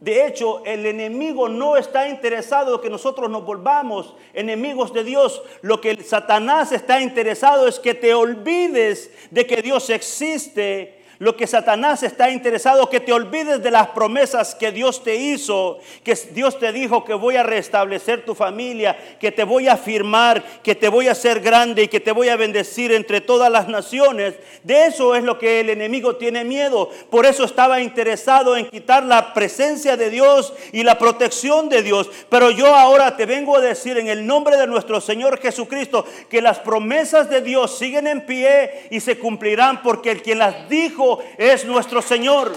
De 0.00 0.26
hecho, 0.26 0.64
el 0.64 0.86
enemigo 0.86 1.50
no 1.50 1.76
está 1.76 2.08
interesado 2.08 2.76
en 2.76 2.80
que 2.80 2.90
nosotros 2.90 3.30
nos 3.30 3.44
volvamos 3.44 4.14
enemigos 4.32 4.94
de 4.94 5.04
Dios. 5.04 5.42
Lo 5.60 5.82
que 5.82 6.02
Satanás 6.02 6.72
está 6.72 7.02
interesado 7.02 7.68
es 7.68 7.78
que 7.78 7.92
te 7.92 8.14
olvides 8.14 9.12
de 9.30 9.46
que 9.46 9.60
Dios 9.60 9.90
existe 9.90 11.03
lo 11.24 11.38
que 11.38 11.46
Satanás 11.46 12.02
está 12.02 12.28
interesado, 12.28 12.90
que 12.90 13.00
te 13.00 13.10
olvides 13.10 13.62
de 13.62 13.70
las 13.70 13.88
promesas 13.88 14.54
que 14.54 14.70
Dios 14.70 15.02
te 15.02 15.16
hizo, 15.16 15.78
que 16.04 16.14
Dios 16.32 16.58
te 16.58 16.70
dijo 16.70 17.02
que 17.02 17.14
voy 17.14 17.36
a 17.36 17.42
restablecer 17.42 18.26
tu 18.26 18.34
familia, 18.34 18.94
que 19.18 19.32
te 19.32 19.42
voy 19.42 19.66
a 19.68 19.72
afirmar, 19.72 20.44
que 20.62 20.74
te 20.74 20.88
voy 20.88 21.08
a 21.08 21.12
hacer 21.12 21.40
grande 21.40 21.84
y 21.84 21.88
que 21.88 21.98
te 21.98 22.12
voy 22.12 22.28
a 22.28 22.36
bendecir 22.36 22.92
entre 22.92 23.22
todas 23.22 23.50
las 23.50 23.68
naciones. 23.68 24.34
De 24.64 24.84
eso 24.84 25.14
es 25.14 25.24
lo 25.24 25.38
que 25.38 25.60
el 25.60 25.70
enemigo 25.70 26.16
tiene 26.16 26.44
miedo. 26.44 26.90
Por 27.08 27.24
eso 27.24 27.44
estaba 27.44 27.80
interesado 27.80 28.54
en 28.54 28.66
quitar 28.66 29.02
la 29.02 29.32
presencia 29.32 29.96
de 29.96 30.10
Dios 30.10 30.52
y 30.72 30.82
la 30.82 30.98
protección 30.98 31.70
de 31.70 31.82
Dios. 31.82 32.10
Pero 32.28 32.50
yo 32.50 32.74
ahora 32.74 33.16
te 33.16 33.24
vengo 33.24 33.56
a 33.56 33.62
decir 33.62 33.96
en 33.96 34.08
el 34.08 34.26
nombre 34.26 34.58
de 34.58 34.66
nuestro 34.66 35.00
Señor 35.00 35.40
Jesucristo 35.40 36.04
que 36.28 36.42
las 36.42 36.58
promesas 36.58 37.30
de 37.30 37.40
Dios 37.40 37.78
siguen 37.78 38.08
en 38.08 38.26
pie 38.26 38.88
y 38.90 39.00
se 39.00 39.18
cumplirán 39.18 39.80
porque 39.82 40.10
el 40.10 40.20
quien 40.20 40.38
las 40.38 40.68
dijo 40.68 41.13
es 41.38 41.64
nuestro 41.64 42.02
Señor. 42.02 42.52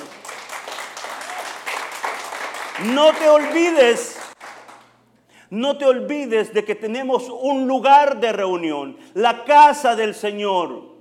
No 2.86 3.14
te 3.14 3.28
olvides, 3.28 4.20
no 5.50 5.78
te 5.78 5.86
olvides 5.86 6.54
de 6.54 6.64
que 6.64 6.76
tenemos 6.76 7.30
un 7.30 7.68
lugar 7.68 8.20
de 8.20 8.32
reunión, 8.32 8.98
la 9.14 9.44
casa 9.46 9.96
del 9.96 10.14
Señor. 10.14 10.97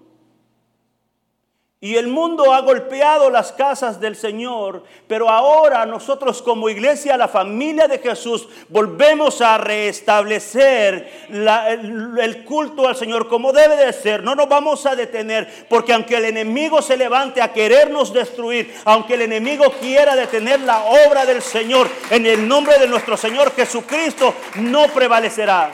Y 1.78 1.97
el 1.97 2.09
mundo 2.09 2.54
ha 2.54 2.62
golpeado 2.62 3.28
las 3.28 3.52
casas 3.52 4.00
del 4.00 4.16
Señor, 4.16 4.83
pero 5.06 5.28
ahora 5.28 5.85
nosotros 5.85 6.40
como 6.40 6.71
iglesia, 6.71 7.18
la 7.18 7.28
familia 7.28 7.87
de 7.87 7.99
Jesús, 7.99 8.49
volvemos 8.71 9.42
a 9.42 9.59
restablecer 9.59 11.28
el, 11.28 12.45
culto 12.47 12.88
al 12.88 12.97
Señor 12.97 13.28
como 13.28 13.52
debe 13.52 13.76
de 13.76 13.92
ser. 13.92 14.23
No 14.25 14.35
nos 14.35 14.49
vamos 14.49 14.87
a 14.87 14.97
detener, 14.97 15.66
porque 15.68 15.92
aunque 15.92 16.16
el 16.16 16.25
enemigo 16.25 16.80
se 16.80 16.97
levante 16.97 17.42
a 17.42 17.52
querernos 17.52 18.11
destruir, 18.11 18.75
aunque 18.87 19.12
el 19.12 19.23
enemigo 19.23 19.71
quiera 19.78 20.16
detener 20.16 20.61
la 20.61 20.83
obra 20.83 21.26
del 21.26 21.42
Señor, 21.42 21.90
en 22.09 22.25
el 22.25 22.49
nombre 22.49 22.78
de 22.78 22.88
nuestro 22.88 23.18
Señor 23.18 23.54
Jesucristo, 23.54 24.35
no 24.54 24.88
prevalecerá. 24.88 25.73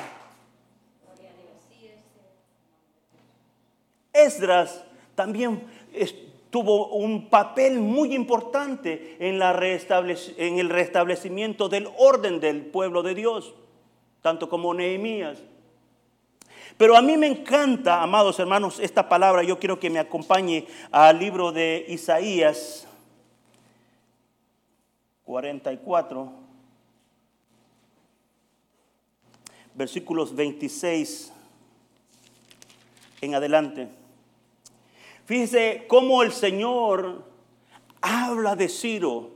Esdras 4.13 4.83
también 5.15 5.63
tuvo 6.53 6.89
un 6.89 7.31
papel 7.31 7.79
muy 7.79 8.15
importante 8.15 9.17
en, 9.19 9.41
el 9.41 10.69
restablecimiento 10.69 11.71
del 11.71 11.89
orden 11.97 12.41
del 12.41 12.67
pueblo 12.67 13.03
de 13.03 13.15
Dios, 13.15 13.55
tanto 14.21 14.51
como 14.51 14.75
Nehemías. 14.75 15.39
Pero 16.77 16.95
a 16.95 17.01
mí 17.01 17.17
me 17.17 17.27
encanta, 17.27 18.03
amados 18.03 18.39
hermanos, 18.39 18.81
esta 18.81 19.09
palabra. 19.09 19.43
Yo 19.43 19.59
quiero 19.59 19.81
que 19.81 19.89
me 19.89 19.99
acompañe 19.99 20.67
al 20.91 21.19
libro 21.19 21.53
de 21.53 21.87
Isaías 21.89 22.87
44, 25.25 26.33
versículos 29.75 30.35
26 30.35 31.33
en 33.23 33.35
adelante. 33.35 34.02
Fíjese 35.33 35.85
cómo 35.87 36.23
el 36.23 36.31
Señor 36.31 37.25
habla 38.03 38.55
de 38.55 38.69
Ciro, 38.69 39.31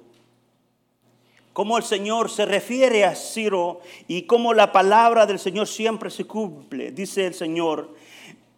cómo 1.54 1.78
el 1.78 1.84
Señor 1.84 2.28
se 2.28 2.44
refiere 2.44 3.06
a 3.06 3.14
Ciro 3.14 3.80
y 4.06 4.24
cómo 4.24 4.52
la 4.52 4.72
palabra 4.72 5.24
del 5.24 5.38
Señor 5.38 5.66
siempre 5.66 6.10
se 6.10 6.26
cumple. 6.26 6.90
Dice 6.90 7.24
el 7.24 7.32
Señor, 7.32 7.94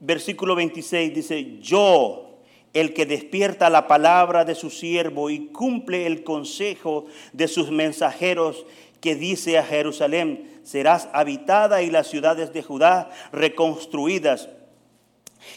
versículo 0.00 0.56
26, 0.56 1.14
dice, 1.14 1.60
yo, 1.60 2.40
el 2.74 2.92
que 2.92 3.06
despierta 3.06 3.70
la 3.70 3.86
palabra 3.86 4.44
de 4.44 4.56
su 4.56 4.68
siervo 4.68 5.30
y 5.30 5.46
cumple 5.46 6.08
el 6.08 6.24
consejo 6.24 7.06
de 7.32 7.46
sus 7.46 7.70
mensajeros, 7.70 8.66
que 9.00 9.14
dice 9.14 9.58
a 9.58 9.62
Jerusalén, 9.62 10.60
serás 10.64 11.08
habitada 11.12 11.82
y 11.82 11.90
las 11.92 12.08
ciudades 12.08 12.52
de 12.52 12.64
Judá 12.64 13.10
reconstruidas 13.30 14.48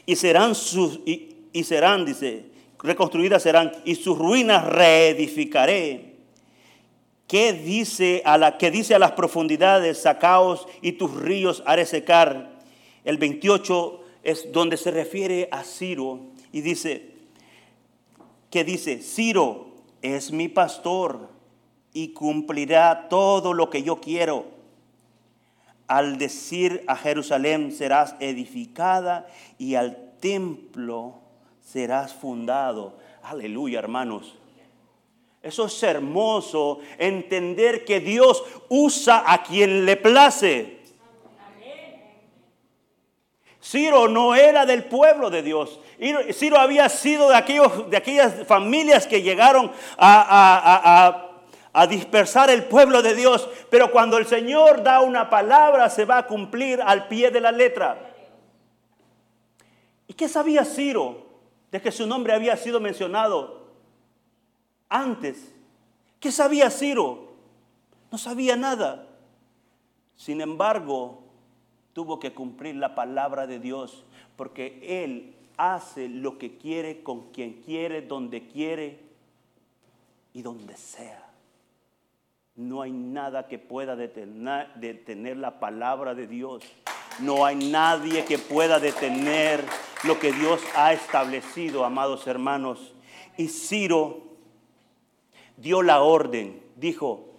y 0.06 0.16
serán 0.16 0.54
sus, 0.54 1.00
serán, 1.64 2.06
dice, 2.06 2.46
reconstruidas 2.82 3.44
serán 3.44 3.72
y 3.86 3.96
sus 3.96 4.18
ruinas 4.18 4.66
reedificaré. 4.66 6.16
¿Qué 7.28 7.54
dice 7.54 8.22
a, 8.26 8.38
la, 8.38 8.58
que 8.58 8.72
dice 8.72 8.96
a 8.96 9.00
las 9.00 9.14
profundidades, 9.14 10.02
sacaos 10.02 10.68
y 10.82 10.94
tus 10.94 11.16
ríos 11.16 11.64
haré 11.66 11.86
secar? 11.86 12.60
El 13.06 13.18
28 13.18 14.02
es 14.24 14.52
donde 14.52 14.78
se 14.78 14.92
refiere 14.92 15.48
a 15.52 15.64
Ciro 15.64 16.20
y 16.52 16.62
dice, 16.62 17.12
que 18.50 18.64
dice, 18.66 19.02
Ciro 19.02 19.68
es 20.02 20.32
mi 20.32 20.50
pastor 20.50 21.30
y 21.94 22.10
cumplirá 22.10 23.08
todo 23.08 23.54
lo 23.54 23.70
que 23.70 23.84
yo 23.84 24.02
quiero. 24.02 24.46
Al 25.88 26.18
decir 26.18 26.84
a 26.88 26.96
Jerusalén 26.96 27.72
serás 27.72 28.16
edificada 28.20 29.28
y 29.58 29.76
al 29.76 30.14
templo 30.20 31.21
serás 31.72 32.14
fundado. 32.14 32.94
Aleluya, 33.24 33.80
hermanos. 33.80 34.38
Eso 35.42 35.66
es 35.66 35.84
hermoso, 35.84 36.80
entender 37.00 37.84
que 37.86 38.00
Dios 38.00 38.44
usa 38.70 39.24
a 39.26 39.42
quien 39.42 39.86
le 39.86 39.98
place. 39.98 40.80
Ciro 43.64 44.08
no 44.08 44.36
era 44.36 44.66
del 44.66 44.86
pueblo 44.86 45.30
de 45.30 45.42
Dios. 45.42 45.80
Ciro 46.34 46.60
había 46.60 46.90
sido 46.90 47.30
de, 47.30 47.36
aquellas 47.36 48.46
familias 48.48 49.08
que 49.08 49.22
llegaron 49.22 49.72
a 49.98 51.88
dispersar 51.90 52.50
el 52.50 52.66
pueblo 52.66 53.02
de 53.02 53.16
Dios. 53.16 53.50
Pero 53.70 53.92
cuando 53.92 54.18
el 54.18 54.28
Señor 54.28 54.84
da 54.84 55.02
una 55.02 55.30
palabra, 55.30 55.90
se 55.90 56.06
va 56.06 56.20
a 56.20 56.28
cumplir 56.28 56.82
al 56.82 57.08
pie 57.08 57.32
de 57.32 57.42
la 57.42 57.52
letra. 57.52 58.14
¿Y 60.08 60.14
qué 60.14 60.28
sabía 60.28 60.66
Ciro? 60.66 61.31
De 61.72 61.82
que 61.82 61.92
su 61.92 62.06
nombre 62.06 62.34
había 62.34 62.58
sido 62.58 62.80
mencionado 62.80 63.68
antes. 64.90 65.54
¿Qué 66.20 66.32
sabía 66.32 66.70
Ciro? 66.70 67.32
No 68.12 68.18
sabía 68.18 68.56
nada. 68.56 69.08
Sin 70.18 70.42
embargo, 70.42 71.24
tuvo 71.94 72.20
que 72.20 72.34
cumplir 72.34 72.76
la 72.76 72.94
palabra 72.94 73.48
de 73.48 73.60
Dios 73.60 74.04
porque 74.36 75.04
Él 75.04 75.34
hace 75.58 76.10
lo 76.10 76.38
que 76.38 76.58
quiere 76.58 77.04
con 77.04 77.32
quien 77.32 77.62
quiere, 77.62 78.02
donde 78.02 78.48
quiere 78.48 79.00
y 80.34 80.42
donde 80.42 80.76
sea. 80.76 81.30
No 82.56 82.82
hay 82.82 82.92
nada 82.92 83.48
que 83.48 83.60
pueda 83.60 83.96
detener, 83.96 84.74
detener, 84.76 85.38
la 85.38 85.60
palabra 85.60 86.14
de 86.14 86.28
Dios. 86.28 86.64
No 87.20 87.46
hay 87.46 87.56
nadie 87.56 88.26
que 88.26 88.38
pueda 88.38 88.80
detener 88.80 89.64
lo 90.04 90.20
que 90.20 90.32
Dios 90.32 90.62
ha 90.76 90.94
establecido, 90.94 91.86
amados 91.86 92.28
hermanos. 92.28 92.94
Y 93.38 93.48
Ciro 93.48 94.24
dio 95.58 95.82
la 95.82 96.02
orden, 96.02 96.62
dijo, 96.76 97.30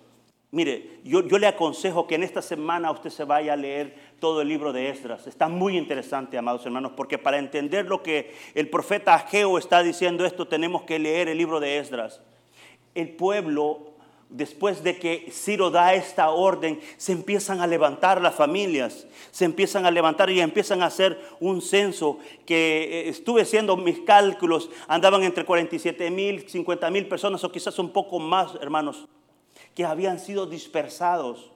mire, 0.51 1.01
yo, 1.05 1.27
yo 1.27 1.39
le 1.39 1.47
aconsejo 1.47 2.07
que 2.07 2.15
en 2.15 2.23
esta 2.23 2.43
semana 2.43 2.91
usted 2.91 3.11
se 3.11 3.25
vaya 3.25 3.55
a 3.55 3.57
leer 3.57 3.97
todo 4.21 4.43
el 4.43 4.49
libro 4.49 4.73
de 4.73 4.89
Esdras. 4.89 5.27
Está 5.27 5.49
muy 5.49 5.77
interesante, 5.77 6.39
amados 6.39 6.65
hermanos, 6.65 6.93
porque 6.97 7.19
para 7.19 7.39
entender 7.39 7.87
lo 7.87 8.03
que 8.03 8.35
el 8.55 8.71
profeta 8.71 9.15
Ageo 9.15 9.59
está 9.59 9.83
diciendo 9.83 10.25
esto, 10.25 10.47
tenemos 10.47 10.83
que 10.83 10.99
leer 10.99 11.29
el 11.29 11.39
libro 11.39 11.59
de 11.59 11.79
Esdras. 11.79 12.21
El 12.95 13.11
pueblo 13.11 13.92
después 14.33 14.83
de 14.83 14.99
que 14.99 15.31
Ciro 15.31 15.71
da 15.71 15.95
esta 15.95 16.31
orden, 16.31 16.81
se 16.97 17.13
empiezan 17.13 17.61
a 17.61 17.67
levantar 17.67 18.21
las 18.21 18.35
familias, 18.35 19.07
se 19.31 19.45
empiezan 19.45 19.87
a 19.87 19.91
levantar 19.91 20.31
y 20.31 20.41
empiezan 20.41 20.83
a 20.83 20.87
hacer 20.87 21.21
un 21.39 21.61
censo 21.61 22.19
que 22.47 22.85
eh, 22.85 23.09
estuve 23.09 23.43
haciendo 23.43 23.77
mis 23.77 24.01
cálculos, 24.01 24.71
andaban 24.89 25.23
entre 25.23 25.45
47 25.45 26.11
mil, 26.11 26.49
50 26.49 26.91
mil 26.91 27.07
personas 27.07 27.45
o 27.45 27.53
quizás 27.53 27.79
un 27.79 27.91
poco 27.91 28.19
más, 28.19 28.55
hermanos, 28.61 29.07
que 29.75 29.85
habían 29.85 30.19
sido 30.19 30.47
dispersados 30.47 31.51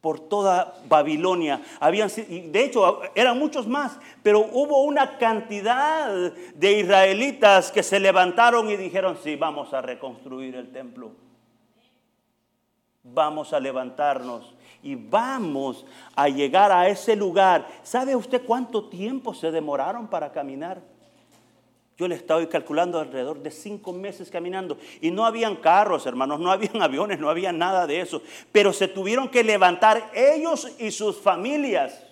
por 0.00 0.20
toda 0.20 0.80
Babilonia. 0.88 1.60
Habían, 1.78 2.08
de 2.08 2.64
hecho, 2.64 3.02
eran 3.14 3.38
muchos 3.38 3.66
más, 3.66 3.98
pero 4.22 4.40
hubo 4.40 4.84
una 4.84 5.18
cantidad 5.18 6.32
de 6.54 6.72
israelitas 6.72 7.70
que 7.70 7.82
se 7.82 8.00
levantaron 8.00 8.70
y 8.70 8.76
dijeron, 8.76 9.18
sí, 9.22 9.36
vamos 9.36 9.74
a 9.74 9.82
reconstruir 9.82 10.54
el 10.54 10.72
templo 10.72 11.29
vamos 13.12 13.52
a 13.52 13.60
levantarnos 13.60 14.54
y 14.82 14.94
vamos 14.94 15.84
a 16.14 16.28
llegar 16.28 16.72
a 16.72 16.88
ese 16.88 17.16
lugar. 17.16 17.66
¿Sabe 17.82 18.16
usted 18.16 18.42
cuánto 18.44 18.88
tiempo 18.88 19.34
se 19.34 19.50
demoraron 19.50 20.08
para 20.08 20.32
caminar? 20.32 20.80
Yo 21.98 22.08
le 22.08 22.14
estaba 22.14 22.44
calculando 22.48 22.98
alrededor 22.98 23.42
de 23.42 23.50
cinco 23.50 23.92
meses 23.92 24.30
caminando. 24.30 24.78
Y 25.02 25.10
no 25.10 25.26
habían 25.26 25.56
carros, 25.56 26.06
hermanos, 26.06 26.40
no 26.40 26.50
habían 26.50 26.80
aviones, 26.82 27.20
no 27.20 27.28
había 27.28 27.52
nada 27.52 27.86
de 27.86 28.00
eso. 28.00 28.22
Pero 28.52 28.72
se 28.72 28.88
tuvieron 28.88 29.28
que 29.28 29.44
levantar 29.44 30.10
ellos 30.14 30.74
y 30.78 30.90
sus 30.92 31.18
familias. 31.18 32.09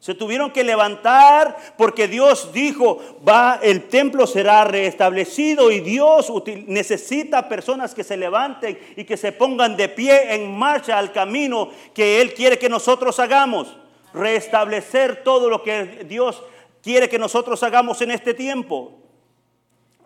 Se 0.00 0.14
tuvieron 0.14 0.50
que 0.50 0.64
levantar 0.64 1.74
porque 1.76 2.08
Dios 2.08 2.54
dijo, 2.54 3.00
va, 3.26 3.60
el 3.62 3.86
templo 3.88 4.26
será 4.26 4.64
restablecido 4.64 5.70
y 5.70 5.80
Dios 5.80 6.32
necesita 6.66 7.50
personas 7.50 7.94
que 7.94 8.02
se 8.02 8.16
levanten 8.16 8.78
y 8.96 9.04
que 9.04 9.18
se 9.18 9.30
pongan 9.30 9.76
de 9.76 9.90
pie 9.90 10.34
en 10.34 10.56
marcha 10.56 10.98
al 10.98 11.12
camino 11.12 11.70
que 11.92 12.22
Él 12.22 12.32
quiere 12.32 12.58
que 12.58 12.70
nosotros 12.70 13.20
hagamos. 13.20 13.76
Restablecer 14.14 15.22
todo 15.22 15.50
lo 15.50 15.62
que 15.62 16.06
Dios 16.08 16.42
quiere 16.82 17.10
que 17.10 17.18
nosotros 17.18 17.62
hagamos 17.62 18.00
en 18.00 18.12
este 18.12 18.32
tiempo. 18.32 18.94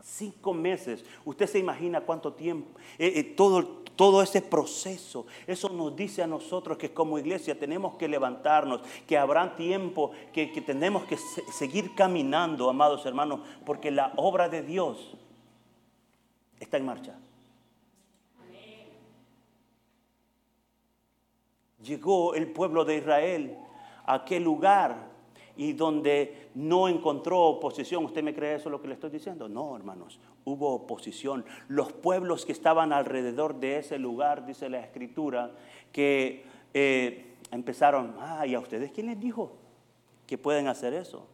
Cinco 0.02 0.52
meses. 0.52 1.04
Usted 1.24 1.46
se 1.46 1.60
imagina 1.60 2.00
cuánto 2.00 2.32
tiempo. 2.32 2.78
Eh, 2.98 3.12
eh, 3.14 3.22
todo, 3.22 3.84
todo 3.96 4.22
ese 4.22 4.42
proceso, 4.42 5.26
eso 5.46 5.68
nos 5.68 5.94
dice 5.94 6.22
a 6.22 6.26
nosotros 6.26 6.76
que 6.76 6.92
como 6.92 7.18
iglesia 7.18 7.58
tenemos 7.58 7.96
que 7.96 8.08
levantarnos, 8.08 8.80
que 9.06 9.16
habrá 9.16 9.54
tiempo, 9.56 10.10
que, 10.32 10.46
tenemos 10.64 11.04
que 11.04 11.16
seguir 11.16 11.94
caminando, 11.94 12.68
amados 12.68 13.06
hermanos, 13.06 13.40
porque 13.64 13.90
la 13.90 14.12
obra 14.16 14.48
de 14.48 14.62
Dios 14.62 15.16
está 16.58 16.76
en 16.76 16.86
marcha. 16.86 17.18
Llegó 21.82 22.34
el 22.34 22.50
pueblo 22.50 22.84
de 22.84 22.96
Israel 22.96 23.58
a 24.06 24.14
aquel 24.14 24.42
lugar 24.42 25.13
y 25.56 25.73
donde 25.73 26.49
no 26.54 26.88
encontró 26.88 27.40
oposición. 27.40 28.04
¿Usted 28.04 28.23
me 28.23 28.34
cree 28.34 28.56
eso 28.56 28.70
lo 28.70 28.80
que 28.80 28.88
le 28.88 28.94
estoy 28.94 29.11
diciendo? 29.11 29.49
No, 29.49 29.76
hermanos, 29.76 30.18
hubo 30.44 30.75
oposición. 30.75 31.44
Los 31.68 31.92
pueblos 31.92 32.44
que 32.44 32.52
estaban 32.52 32.92
alrededor 32.92 33.61
de 33.61 33.79
ese 33.79 33.98
lugar, 33.98 34.46
dice 34.46 34.68
la 34.68 34.81
escritura, 34.81 35.52
que 35.92 36.44
eh, 36.72 37.37
empezaron, 37.50 38.16
ah, 38.18 38.46
¿y 38.46 38.55
a 38.55 38.61
ustedes 38.61 38.90
quién 38.92 39.07
les 39.07 39.20
dijo 39.20 39.52
que 40.26 40.38
pueden 40.38 40.68
hacer 40.68 40.94
eso? 40.94 41.26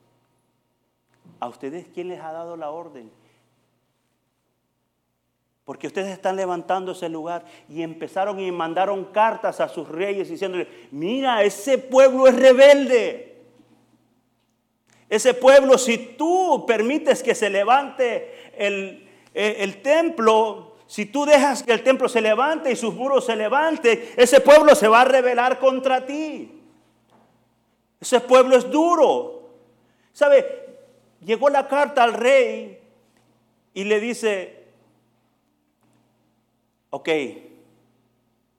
¿A 1.38 1.48
ustedes 1.48 1.86
quién 1.94 2.08
les 2.08 2.20
ha 2.20 2.32
dado 2.32 2.56
la 2.56 2.70
orden? 2.70 3.10
Porque 5.64 5.86
ustedes 5.86 6.10
están 6.10 6.34
levantando 6.34 6.92
ese 6.92 7.08
lugar 7.08 7.44
y 7.68 7.82
empezaron 7.82 8.40
y 8.40 8.50
mandaron 8.50 9.04
cartas 9.06 9.60
a 9.60 9.68
sus 9.68 9.88
reyes 9.88 10.28
diciéndole, 10.28 10.66
mira, 10.90 11.44
ese 11.44 11.78
pueblo 11.78 12.26
es 12.26 12.34
rebelde. 12.34 13.29
Ese 15.10 15.34
pueblo, 15.34 15.76
si 15.76 15.98
tú 15.98 16.64
permites 16.68 17.24
que 17.24 17.34
se 17.34 17.50
levante 17.50 18.52
el, 18.56 19.08
el, 19.34 19.82
templo, 19.82 20.76
si 20.86 21.04
tú 21.04 21.24
dejas 21.24 21.64
que 21.64 21.72
el 21.72 21.82
templo 21.82 22.08
se 22.08 22.20
levante 22.20 22.70
y 22.70 22.76
sus 22.76 22.94
muros 22.94 23.26
se 23.26 23.34
levanten, 23.34 24.00
ese 24.16 24.40
pueblo 24.40 24.76
se 24.76 24.86
va 24.86 25.00
a 25.00 25.04
rebelar 25.04 25.58
contra 25.58 26.06
ti. 26.06 26.62
Ese 28.00 28.20
pueblo 28.20 28.56
es 28.56 28.70
duro. 28.70 29.50
¿Sabe? 30.12 30.78
Llegó 31.24 31.50
la 31.50 31.66
carta 31.66 32.04
al 32.04 32.14
rey 32.14 32.80
y 33.74 33.82
le 33.82 33.98
dice, 33.98 34.68
ok, 36.90 37.08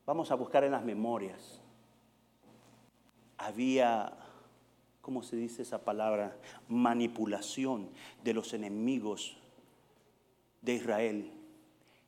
vamos 0.06 0.30
a 0.32 0.36
buscar 0.36 0.66
en 0.66 0.72
las 0.72 0.84
memorias. 0.84 1.62
Había 3.38 4.12
¿cómo 5.02 5.24
se 5.24 5.36
dice 5.36 5.62
esa 5.64 5.84
palabra? 5.84 6.38
Manipulación 6.68 7.90
de 8.24 8.34
los 8.34 8.54
enemigos 8.54 9.38
de 10.62 10.76
Israel. 10.76 11.32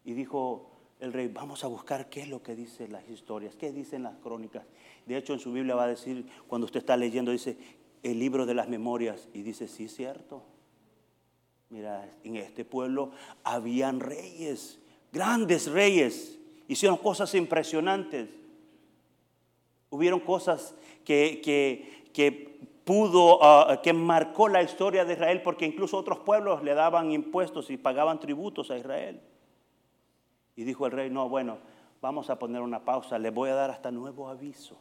Y 0.05 0.13
dijo 0.13 0.69
el 0.99 1.11
rey, 1.11 1.27
vamos 1.27 1.63
a 1.63 1.67
buscar 1.67 2.09
qué 2.09 2.21
es 2.21 2.29
lo 2.29 2.41
que 2.41 2.55
dicen 2.55 2.91
las 2.91 3.07
historias, 3.09 3.55
qué 3.55 3.71
dicen 3.71 4.03
las 4.03 4.15
crónicas. 4.17 4.65
De 5.05 5.17
hecho, 5.17 5.33
en 5.33 5.39
su 5.39 5.51
Biblia 5.51 5.75
va 5.75 5.83
a 5.83 5.87
decir, 5.87 6.27
cuando 6.47 6.65
usted 6.65 6.79
está 6.79 6.95
leyendo, 6.95 7.31
dice, 7.31 7.57
el 8.03 8.19
libro 8.19 8.45
de 8.45 8.53
las 8.53 8.69
memorias. 8.69 9.27
Y 9.33 9.41
dice, 9.41 9.67
sí, 9.67 9.87
cierto. 9.87 10.43
Mira, 11.69 12.09
en 12.23 12.35
este 12.35 12.65
pueblo 12.65 13.11
habían 13.43 13.99
reyes, 13.99 14.79
grandes 15.11 15.71
reyes. 15.71 16.37
Hicieron 16.67 16.97
cosas 16.97 17.33
impresionantes. 17.33 18.29
Hubieron 19.89 20.19
cosas 20.19 20.75
que, 21.03 21.41
que, 21.43 22.09
que 22.13 22.59
pudo, 22.85 23.43
ah, 23.43 23.81
que 23.81 23.93
marcó 23.93 24.49
la 24.49 24.61
historia 24.61 25.05
de 25.05 25.13
Israel, 25.13 25.41
porque 25.41 25.65
incluso 25.65 25.97
otros 25.97 26.19
pueblos 26.19 26.63
le 26.63 26.73
daban 26.73 27.11
impuestos 27.11 27.69
y 27.69 27.77
pagaban 27.77 28.19
tributos 28.19 28.71
a 28.71 28.77
Israel. 28.77 29.21
Y 30.55 30.63
dijo 30.63 30.85
el 30.85 30.91
rey, 30.91 31.09
no, 31.09 31.29
bueno, 31.29 31.57
vamos 32.01 32.29
a 32.29 32.37
poner 32.37 32.61
una 32.61 32.83
pausa, 32.83 33.17
le 33.17 33.29
voy 33.29 33.49
a 33.49 33.55
dar 33.55 33.71
hasta 33.71 33.91
nuevo 33.91 34.27
aviso 34.27 34.77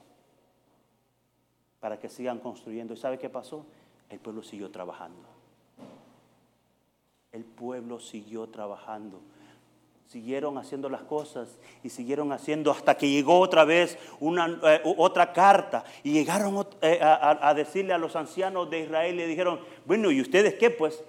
para 1.80 1.98
que 1.98 2.08
sigan 2.08 2.38
construyendo. 2.38 2.94
¿Y 2.94 2.96
sabe 2.96 3.18
qué 3.18 3.28
pasó? 3.28 3.64
El 4.10 4.18
pueblo 4.18 4.42
siguió 4.42 4.70
trabajando. 4.70 5.28
El 7.32 7.44
pueblo 7.44 7.98
siguió 7.98 8.48
trabajando 8.48 9.20
siguieron 10.12 10.58
haciendo 10.58 10.90
las 10.90 11.00
cosas 11.04 11.48
y 11.82 11.88
siguieron 11.88 12.32
haciendo 12.32 12.70
hasta 12.70 12.98
que 12.98 13.08
llegó 13.08 13.40
otra 13.40 13.64
vez 13.64 13.96
una, 14.20 14.60
eh, 14.62 14.82
otra 14.98 15.32
carta 15.32 15.84
y 16.04 16.12
llegaron 16.12 16.66
eh, 16.82 17.00
a, 17.00 17.54
decirle 17.54 17.94
a 17.94 17.98
los 17.98 18.14
ancianos 18.14 18.68
de 18.68 18.80
Israel 18.80 19.18
y 19.18 19.24
dijeron, 19.24 19.60
bueno, 19.86 20.10
¿y 20.10 20.20
ustedes 20.20 20.54
qué 20.54 20.68
pues? 20.68 21.02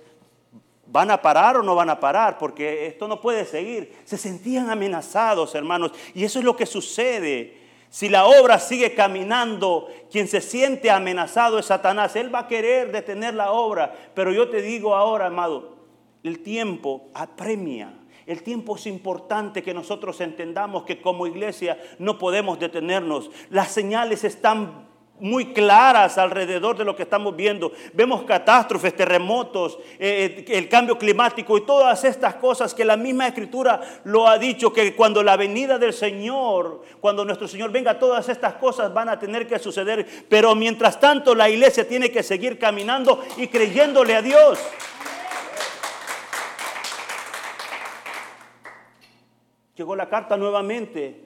¿Van 0.88 1.12
a 1.12 1.22
parar 1.22 1.58
o 1.58 1.64
no 1.64 1.76
van 1.76 1.90
a 1.90 2.00
parar? 2.00 2.38
Porque 2.38 2.88
esto 2.88 3.10
no 3.10 3.20
puede 3.20 3.44
seguir. 3.44 3.94
Se 4.06 4.18
sentían 4.18 4.70
amenazados, 4.70 5.54
hermanos, 5.54 5.92
y 6.14 6.24
eso 6.24 6.40
es 6.40 6.46
lo 6.46 6.56
que 6.56 6.66
sucede. 6.66 7.58
Si 7.90 8.08
la 8.08 8.26
obra 8.26 8.58
sigue 8.58 8.96
caminando, 8.96 9.90
quien 10.10 10.30
se 10.30 10.40
siente 10.40 10.90
amenazado 10.90 11.60
es 11.60 11.66
Satanás. 11.66 12.16
Él 12.16 12.34
va 12.34 12.40
a 12.40 12.48
querer 12.48 12.94
detener 12.94 13.34
la 13.34 13.52
obra. 13.52 13.94
Pero 14.14 14.32
yo 14.32 14.48
te 14.50 14.62
digo 14.62 14.96
ahora, 14.96 15.26
amado, 15.26 15.76
el 16.24 16.42
tiempo 16.42 17.10
apremia 17.14 17.94
el 18.26 18.44
tiempo 18.44 18.76
es 18.76 18.86
importante 18.88 19.64
que 19.64 19.74
nosotros 19.74 20.22
entendamos 20.22 20.84
que 20.84 21.02
como 21.02 21.28
iglesia 21.28 21.78
no 22.00 22.18
podemos 22.18 22.60
detenernos. 22.60 23.30
Las 23.50 23.72
señales 23.72 24.24
están 24.24 24.94
muy 25.20 25.54
claras 25.54 26.18
alrededor 26.18 26.78
de 26.78 26.84
lo 26.84 26.96
que 26.96 27.04
estamos 27.04 27.36
viendo. 27.36 27.72
Vemos 27.94 28.24
catástrofes, 28.24 28.96
terremotos, 28.96 29.78
eh, 30.00 30.46
eh, 30.48 30.58
el 30.58 30.68
cambio 30.68 30.98
climático 30.98 31.58
y 31.58 31.66
todas 31.66 32.04
estas 32.04 32.36
cosas 32.36 32.74
que 32.74 32.84
la 32.84 32.98
misma 32.98 33.28
escritura 33.28 33.80
lo 34.06 34.28
ha 34.28 34.38
dicho, 34.38 34.74
que 34.74 34.96
cuando 34.96 35.24
la 35.24 35.38
venida 35.38 35.78
del 35.78 35.94
Señor, 35.94 36.82
cuando 37.00 37.24
nuestro 37.24 37.48
Señor 37.48 37.72
venga, 37.72 38.00
todas 38.00 38.28
estas 38.28 38.56
cosas 38.56 38.94
van 38.94 39.10
a 39.10 39.20
tener 39.20 39.48
que 39.48 39.60
suceder. 39.60 40.06
Pero 40.28 40.56
mientras 40.56 41.00
tanto 41.00 41.36
la 41.36 41.50
iglesia 41.50 41.88
tiene 41.88 42.12
que 42.12 42.24
seguir 42.24 42.58
caminando 42.58 43.24
y 43.38 43.48
creyéndole 43.48 44.16
a 44.16 44.22
Dios. 44.22 44.60
Llegó 49.76 49.96
la 49.96 50.10
carta 50.10 50.38
nuevamente 50.38 51.22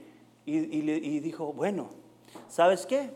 y, 0.46 1.20
dijo, 1.20 1.52
bueno, 1.52 1.90
¿sabes 2.48 2.86
qué? 2.86 3.10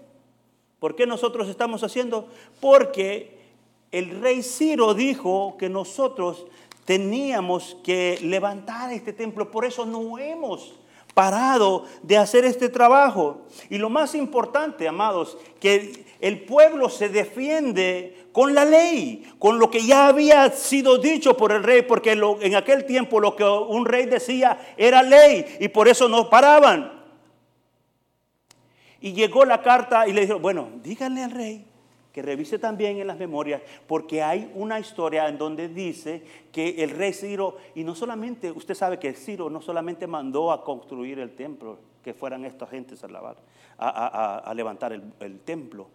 ¿Por 0.80 0.96
qué 0.96 1.08
nosotros 1.08 1.48
estamos 1.48 1.84
haciendo? 1.84 2.28
Porque 2.60 3.40
el 3.92 4.22
rey 4.22 4.44
Ciro 4.44 4.94
dijo 4.94 5.56
que 5.58 5.70
nosotros 5.70 6.46
teníamos 6.86 7.78
que 7.84 8.20
levantar 8.22 8.92
este 8.92 9.14
templo, 9.14 9.52
por 9.52 9.64
eso 9.64 9.86
no 9.86 10.18
hemos 10.18 10.81
parado 11.14 11.86
de 12.04 12.18
hacer 12.18 12.46
este 12.46 12.70
trabajo. 12.70 13.42
Y 13.70 13.78
lo 13.78 13.90
más 13.90 14.16
importante, 14.16 14.88
amados, 14.88 15.38
que 15.60 16.06
el 16.20 16.46
pueblo 16.46 16.90
se 16.90 17.10
defiende 17.10 18.28
con 18.32 18.54
la 18.54 18.66
ley, 18.66 19.30
con 19.40 19.60
lo 19.60 19.70
que 19.70 19.86
ya 19.86 20.08
había 20.08 20.50
sido 20.52 20.98
dicho 20.98 21.36
por 21.36 21.52
el 21.52 21.64
rey, 21.64 21.82
porque 21.82 22.12
en 22.12 22.56
aquel 22.56 22.86
tiempo 22.86 23.20
lo 23.20 23.36
que 23.36 23.44
un 23.44 23.86
rey 23.86 24.06
decía 24.06 24.74
era 24.78 25.04
ley 25.04 25.58
y 25.60 25.68
por 25.68 25.88
eso 25.88 26.08
no 26.08 26.30
paraban. 26.30 27.02
Y 29.00 29.14
llegó 29.14 29.46
la 29.46 29.62
carta 29.62 30.08
y 30.08 30.14
le 30.14 30.22
dijo, 30.22 30.40
bueno, 30.40 30.70
díganle 30.84 31.24
al 31.24 31.32
rey 31.32 31.71
que 32.14 32.22
revise 32.22 32.60
también 32.60 33.00
en 33.00 33.08
las 33.08 33.18
memorias, 33.18 33.62
porque 33.88 34.22
hay 34.22 34.52
una 34.56 34.80
historia 34.80 35.28
en 35.28 35.38
donde 35.38 35.70
dice 35.70 36.24
que 36.52 36.84
el 36.84 36.90
rey 36.90 37.14
Ciro, 37.14 37.58
y 37.76 37.84
no 37.84 37.96
solamente, 37.96 38.52
usted 38.52 38.76
sabe 38.76 39.00
que 39.00 39.14
Ciro 39.14 39.50
no 39.50 39.62
solamente 39.62 40.08
mandó 40.08 40.52
a 40.52 40.64
construir 40.64 41.20
el 41.20 41.36
templo, 41.36 41.80
que 42.04 42.14
fueran 42.14 42.46
estas 42.46 42.70
gentes 42.70 43.04
a, 43.04 43.08
lavar, 43.08 43.38
a, 43.78 44.52
levantar 44.56 44.92
el, 44.92 45.04
el 45.20 45.40
templo, 45.40 45.88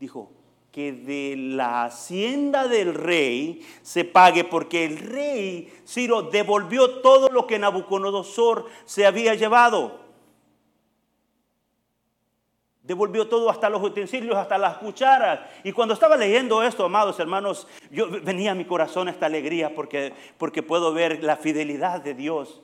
dijo 0.00 0.30
que 0.72 0.92
de 0.92 1.36
la 1.36 1.84
hacienda 1.84 2.66
del 2.66 2.94
rey 2.94 3.62
se 3.82 4.04
pague, 4.04 4.42
porque 4.42 4.86
el 4.86 4.98
rey 4.98 5.72
Ciro 5.86 6.22
devolvió 6.22 7.00
todo 7.00 7.28
lo 7.28 7.46
que 7.46 7.58
Nabucodonosor 7.58 8.66
se 8.86 9.04
había 9.04 9.34
llevado. 9.34 10.00
Devolvió 12.82 13.28
todo 13.28 13.48
hasta 13.48 13.70
los 13.70 13.80
utensilios, 13.82 14.36
hasta 14.36 14.58
las 14.58 14.78
cucharas. 14.78 15.40
Y 15.62 15.70
cuando 15.72 15.94
estaba 15.94 16.16
leyendo 16.16 16.62
esto, 16.64 16.84
amados 16.84 17.20
hermanos, 17.20 17.68
yo 17.90 18.08
venía 18.22 18.52
a 18.52 18.54
mi 18.56 18.64
corazón 18.64 19.08
esta 19.08 19.26
alegría 19.26 19.72
porque, 19.74 20.12
porque 20.36 20.64
puedo 20.64 20.92
ver 20.92 21.22
la 21.22 21.36
fidelidad 21.36 22.00
de 22.00 22.14
Dios. 22.14 22.60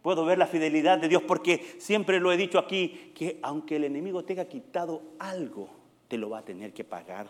Puedo 0.00 0.24
ver 0.24 0.38
la 0.38 0.46
fidelidad 0.46 0.98
de 0.98 1.08
Dios 1.08 1.22
porque 1.26 1.76
siempre 1.78 2.20
lo 2.20 2.30
he 2.32 2.36
dicho 2.36 2.58
aquí, 2.58 3.12
que 3.14 3.38
aunque 3.42 3.76
el 3.76 3.84
enemigo 3.84 4.24
te 4.24 4.34
haya 4.34 4.48
quitado 4.48 5.02
algo, 5.18 5.68
te 6.06 6.18
lo 6.18 6.30
va 6.30 6.38
a 6.38 6.44
tener 6.44 6.72
que 6.72 6.84
pagar 6.84 7.28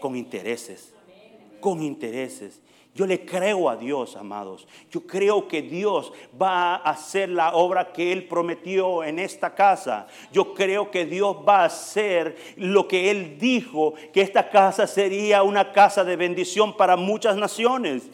con 0.00 0.14
intereses. 0.14 0.94
Con 1.60 1.82
intereses. 1.82 2.60
Yo 2.96 3.06
le 3.06 3.26
creo 3.26 3.68
a 3.68 3.76
Dios, 3.76 4.16
amados. 4.16 4.66
Yo 4.90 5.06
creo 5.06 5.46
que 5.46 5.60
Dios 5.60 6.14
va 6.40 6.76
a 6.76 6.76
hacer 6.76 7.28
la 7.28 7.54
obra 7.54 7.92
que 7.92 8.10
Él 8.10 8.26
prometió 8.26 9.04
en 9.04 9.18
esta 9.18 9.54
casa. 9.54 10.06
Yo 10.32 10.54
creo 10.54 10.90
que 10.90 11.04
Dios 11.04 11.36
va 11.46 11.60
a 11.60 11.64
hacer 11.66 12.38
lo 12.56 12.88
que 12.88 13.10
Él 13.10 13.38
dijo, 13.38 13.92
que 14.14 14.22
esta 14.22 14.48
casa 14.48 14.86
sería 14.86 15.42
una 15.42 15.72
casa 15.72 16.04
de 16.04 16.16
bendición 16.16 16.74
para 16.74 16.96
muchas 16.96 17.36
naciones. 17.36 18.08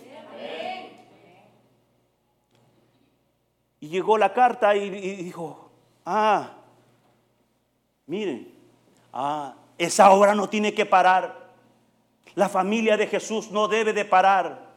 Y 3.79 3.87
llegó 3.87 4.19
la 4.19 4.33
carta 4.33 4.75
y, 4.75 4.91
dijo, 4.91 5.71
ah, 6.05 6.55
miren, 8.07 8.53
ah, 9.13 9.55
esa 9.79 10.11
obra 10.11 10.35
no 10.35 10.49
tiene 10.49 10.75
que 10.75 10.87
parar. 10.87 11.41
La 12.35 12.49
familia 12.49 12.97
de 12.97 13.07
Jesús 13.07 13.53
no 13.53 13.69
debe 13.69 13.93
de 13.93 14.05
parar. 14.05 14.72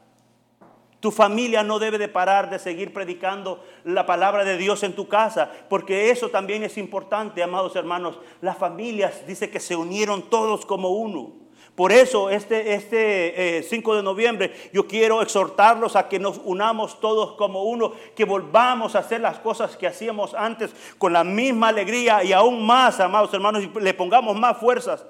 Tu 1.05 1.11
familia 1.11 1.61
no 1.61 1.77
debe 1.77 1.99
de 1.99 2.07
parar 2.07 2.49
de 2.49 2.57
seguir 2.57 2.91
predicando 2.91 3.63
la 3.83 4.07
palabra 4.07 4.43
de 4.43 4.57
Dios 4.57 4.81
en 4.81 4.95
tu 4.95 5.07
casa, 5.07 5.51
porque 5.69 6.09
eso 6.09 6.29
también 6.29 6.63
es 6.63 6.79
importante, 6.79 7.43
amados 7.43 7.75
hermanos. 7.75 8.17
Las 8.41 8.57
familias 8.57 9.27
dice 9.27 9.51
que 9.51 9.59
se 9.59 9.75
unieron 9.75 10.31
todos 10.31 10.65
como 10.65 10.89
uno. 10.89 11.33
Por 11.75 11.91
eso 11.91 12.31
este, 12.31 12.73
este 12.73 13.61
5 13.69 13.93
eh, 13.93 13.97
de 13.97 14.01
noviembre 14.01 14.53
yo 14.73 14.87
quiero 14.87 15.21
exhortarlos 15.21 15.95
a 15.95 16.09
que 16.09 16.17
nos 16.17 16.41
unamos 16.43 16.99
todos 16.99 17.33
como 17.33 17.65
uno, 17.65 17.93
que 18.15 18.25
volvamos 18.25 18.95
a 18.95 18.99
hacer 19.01 19.21
las 19.21 19.37
cosas 19.37 19.77
que 19.77 19.85
hacíamos 19.85 20.33
antes 20.33 20.73
con 20.97 21.13
la 21.13 21.23
misma 21.23 21.67
alegría 21.67 22.23
y 22.23 22.33
aún 22.33 22.65
más, 22.65 22.99
amados 22.99 23.31
hermanos, 23.31 23.63
y 23.63 23.79
le 23.79 23.93
pongamos 23.93 24.35
más 24.39 24.57
fuerzas, 24.57 25.05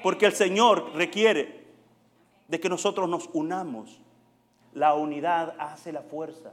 porque 0.00 0.26
el 0.26 0.32
Señor 0.32 0.92
requiere 0.94 1.64
de 2.46 2.60
que 2.60 2.68
nosotros 2.68 3.08
nos 3.08 3.28
unamos. 3.32 4.00
La 4.74 4.94
unidad 4.94 5.54
hace 5.58 5.92
la 5.92 6.02
fuerza. 6.02 6.52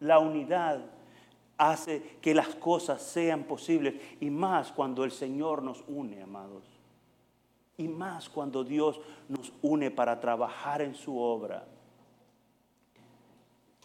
La 0.00 0.18
unidad 0.18 0.80
hace 1.58 2.18
que 2.20 2.34
las 2.34 2.54
cosas 2.54 3.02
sean 3.02 3.44
posibles. 3.44 3.94
Y 4.20 4.30
más 4.30 4.72
cuando 4.72 5.04
el 5.04 5.10
Señor 5.10 5.62
nos 5.62 5.84
une, 5.88 6.22
amados. 6.22 6.64
Y 7.76 7.88
más 7.88 8.28
cuando 8.28 8.64
Dios 8.64 9.00
nos 9.28 9.52
une 9.62 9.90
para 9.90 10.18
trabajar 10.18 10.80
en 10.80 10.94
su 10.94 11.18
obra. 11.18 11.66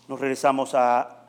Nos 0.07 0.19
regresamos 0.19 0.73
a 0.73 1.27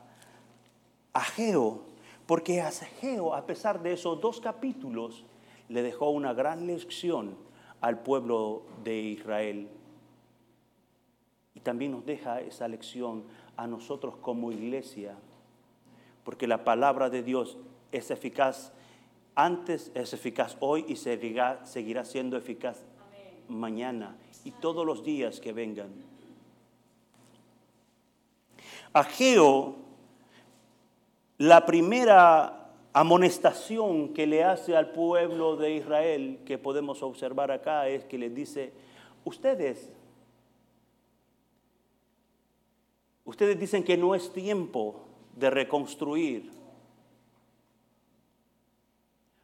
Ageo, 1.11 1.81
porque 2.25 2.61
Ageo, 2.61 3.35
a 3.35 3.45
pesar 3.45 3.81
de 3.81 3.93
esos 3.93 4.19
dos 4.19 4.39
capítulos, 4.39 5.25
le 5.69 5.83
dejó 5.83 6.09
una 6.09 6.33
gran 6.33 6.65
lección 6.65 7.35
al 7.81 7.99
pueblo 7.99 8.63
de 8.83 8.97
Israel 8.97 9.69
también 11.59 11.91
nos 11.91 12.05
deja 12.05 12.41
esa 12.41 12.67
lección 12.67 13.23
a 13.57 13.67
nosotros 13.67 14.15
como 14.21 14.51
iglesia, 14.51 15.15
porque 16.23 16.47
la 16.47 16.63
palabra 16.63 17.09
de 17.09 17.23
Dios 17.23 17.57
es 17.91 18.11
eficaz 18.11 18.71
antes, 19.35 19.91
es 19.95 20.13
eficaz 20.13 20.57
hoy 20.59 20.85
y 20.87 20.95
seguirá, 20.95 21.65
seguirá 21.65 22.05
siendo 22.05 22.37
eficaz 22.37 22.83
mañana 23.47 24.15
y 24.43 24.51
todos 24.51 24.85
los 24.85 25.03
días 25.03 25.39
que 25.39 25.53
vengan. 25.53 25.89
Ageo, 28.93 29.75
la 31.39 31.65
primera 31.65 32.69
amonestación 32.93 34.13
que 34.13 34.27
le 34.27 34.43
hace 34.43 34.77
al 34.77 34.91
pueblo 34.91 35.55
de 35.55 35.75
Israel 35.75 36.39
que 36.45 36.59
podemos 36.59 37.01
observar 37.01 37.51
acá 37.51 37.87
es 37.87 38.05
que 38.05 38.19
le 38.19 38.29
dice, 38.29 38.71
ustedes 39.25 39.91
Ustedes 43.25 43.59
dicen 43.59 43.83
que 43.83 43.97
no 43.97 44.15
es 44.15 44.31
tiempo 44.33 45.05
de 45.35 45.49
reconstruir. 45.49 46.51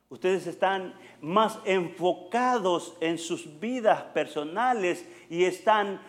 Ustedes 0.10 0.48
están 0.48 0.96
más 1.22 1.60
enfocados 1.66 2.96
en 3.00 3.18
sus 3.18 3.60
vidas 3.60 4.02
personales 4.06 5.08
y 5.30 5.44
están 5.44 6.02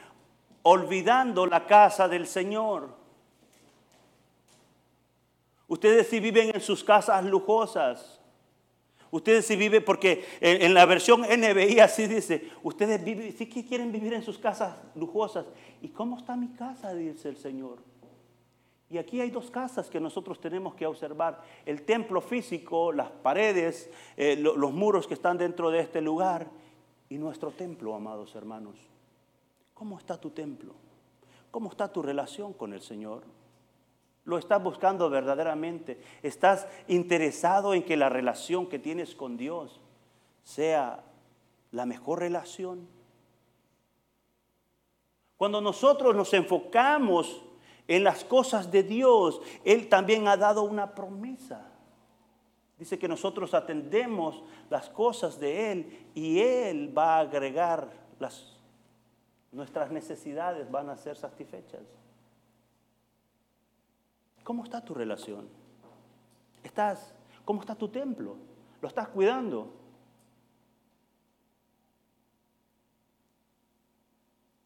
olvidando 0.63 1.47
la 1.47 1.67
casa 1.67 2.09
del 2.09 2.27
Señor. 2.27 2.95
Ustedes 5.69 6.09
sí 6.09 6.19
viven 6.19 6.51
en 6.55 6.61
sus 6.61 6.83
casas 6.83 7.25
lujosas. 7.25 8.20
Ustedes 9.11 9.47
sí 9.47 9.57
viven, 9.57 9.85
porque 9.85 10.25
en, 10.41 10.73
la 10.73 10.87
versión 10.87 11.23
NBI 11.23 11.81
así 11.81 12.07
dice, 12.07 12.51
ustedes 12.63 13.03
viven, 13.05 13.33
sí 13.33 13.47
que 13.47 13.65
quieren 13.65 13.91
vivir 13.91 14.15
en 14.15 14.23
sus 14.23 14.39
casas 14.39 14.77
lujosas. 14.95 15.47
¿Y 15.83 15.89
cómo 15.89 16.17
está 16.17 16.37
mi 16.37 16.49
casa? 16.49 16.95
Dice 16.95 17.29
el 17.29 17.37
Señor. 17.37 17.79
Y 18.89 18.99
aquí 18.99 19.21
hay 19.21 19.31
dos 19.31 19.51
casas 19.51 19.89
que 19.89 20.01
nosotros 20.01 20.41
tenemos 20.41 20.75
que 20.75 20.87
observar. 20.87 21.43
El 21.65 21.83
templo 21.83 22.21
físico, 22.21 22.93
las 22.93 23.11
paredes, 23.11 23.91
eh, 24.17 24.37
los 24.37 24.73
muros 24.73 25.07
que 25.07 25.15
están 25.15 25.39
dentro 25.39 25.71
de 25.71 25.81
este 25.81 26.01
lugar 26.01 26.49
y 27.09 27.19
nuestro 27.19 27.51
templo, 27.51 27.95
amados 27.95 28.35
hermanos. 28.35 28.77
¿Cómo 29.75 29.99
está 29.99 30.21
tu 30.21 30.31
templo? 30.31 30.75
¿Cómo 31.51 31.71
está 31.71 31.93
tu 31.93 32.03
relación 32.03 32.53
con 32.53 32.73
el 32.73 32.81
Señor? 32.81 33.23
¿Lo 34.25 34.39
estás 34.39 34.63
buscando 34.63 35.09
verdaderamente? 35.09 36.01
¿Estás 36.23 36.67
interesado 36.89 37.75
en 37.75 37.83
que 37.83 37.97
la 37.97 38.09
relación 38.09 38.69
que 38.69 38.79
tienes 38.79 39.15
con 39.15 39.37
Dios 39.37 39.81
sea 40.45 41.03
la 41.73 41.87
mejor 41.87 42.21
relación? 42.21 42.87
Cuando 45.37 45.61
nosotros 45.61 46.15
nos 46.15 46.35
enfocamos 46.35 47.43
en 47.89 48.05
las 48.05 48.25
cosas 48.25 48.71
de 48.71 48.83
Dios, 48.83 49.41
Él 49.65 49.89
también 49.89 50.29
ha 50.29 50.37
dado 50.37 50.63
una 50.63 50.95
promesa. 50.95 51.67
Dice 52.79 52.99
que 52.99 53.09
nosotros 53.09 53.55
atendemos 53.55 54.43
las 54.69 54.89
cosas 54.91 55.41
de 55.41 55.73
Él 55.73 56.09
y 56.15 56.41
Él 56.41 56.97
va 56.97 57.17
a 57.17 57.21
agregar 57.21 57.91
las, 58.19 58.59
nuestras 59.51 59.91
necesidades, 59.91 60.71
van 60.71 60.91
a 60.91 60.97
ser 60.97 61.17
satisfechas. 61.17 61.81
¿Cómo 64.45 64.65
está 64.65 64.85
tu 64.85 64.95
relación? 64.95 65.49
¿Estás, 66.63 67.15
¿Cómo 67.45 67.61
está 67.61 67.75
tu 67.75 67.89
templo? 67.89 68.37
¿Lo 68.81 68.89
estás 68.89 69.09
cuidando? 69.09 69.73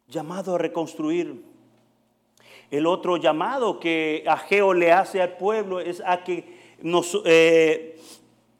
Llamado 0.08 0.54
a 0.54 0.58
reconstruir. 0.58 1.44
El 2.70 2.86
otro 2.86 3.16
llamado 3.16 3.78
que 3.78 4.24
Ageo 4.26 4.72
le 4.72 4.92
hace 4.92 5.20
al 5.20 5.36
pueblo 5.36 5.80
es 5.80 6.02
a 6.06 6.24
que 6.24 6.76
nos 6.80 7.20
eh, 7.24 8.00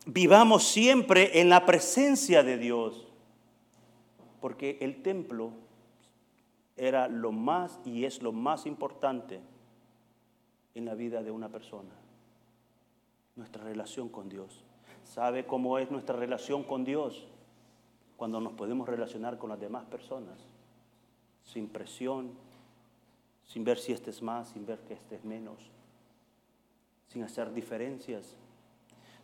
vivamos 0.07 0.64
siempre 0.64 1.40
en 1.40 1.48
la 1.48 1.64
presencia 1.64 2.42
de 2.42 2.59
Dios. 2.59 3.07
Porque 4.40 4.79
el 4.81 5.03
templo 5.03 5.53
era 6.77 7.09
lo 7.09 7.33
más 7.33 7.81
y 7.85 8.05
es 8.05 8.20
lo 8.20 8.33
más 8.33 8.66
importante 8.66 9.40
en 10.75 10.85
la 10.85 10.95
vida 10.95 11.23
de 11.23 11.31
una 11.31 11.49
persona. 11.49 11.91
Nuestra 13.37 13.65
relación 13.65 14.09
con 14.09 14.29
Dios. 14.29 14.65
¿Sabe 15.05 15.47
cómo 15.47 15.79
es 15.79 15.91
nuestra 15.91 16.17
relación 16.17 16.63
con 16.63 16.85
Dios? 16.85 17.27
Cuando 18.17 18.41
nos 18.41 18.53
podemos 18.53 18.89
relacionar 18.89 19.39
con 19.39 19.51
las 19.51 19.61
demás 19.61 19.85
personas. 19.87 20.39
Sin 21.45 21.69
presión, 21.69 22.33
sin 23.47 23.65
ver 23.65 23.79
si 23.79 23.93
estés 23.93 24.23
más, 24.23 24.49
sin 24.49 24.67
ver 24.67 24.81
que 24.81 24.95
estés 24.95 25.25
menos, 25.25 25.59
sin 27.09 27.23
hacer 27.23 27.53
diferencias, 27.53 28.35